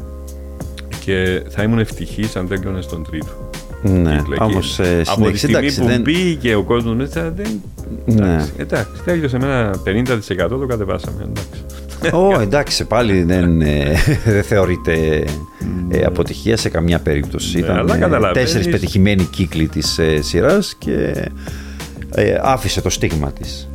[1.06, 3.50] και θα ήμουν ευτυχής αν τέλειωνε στον τρίτο.
[3.82, 6.02] Ναι, όμως ε, Από τη στιγμή εντάξει, που δεν...
[6.02, 7.62] μπήκε ο κόσμος μέσα, δεν.
[8.06, 8.34] Ναι.
[8.34, 10.06] Εντάξει, εντάξει, τέλειωσε με ένα
[10.46, 11.24] 50% το κατεβάσαμε.
[11.24, 12.16] Εντάξει.
[12.16, 13.94] Ω, oh, εντάξει, πάλι δεν, ε,
[14.26, 15.24] δεν θεωρείται ε,
[15.88, 16.06] ναι.
[16.06, 17.60] αποτυχία σε καμιά περίπτωση.
[17.60, 21.28] Ναι, Ήταν ε, τέσσερις πετυχημένοι κύκλοι της ε, σειράς και
[22.16, 23.70] ε, άφησε το στίγμα της.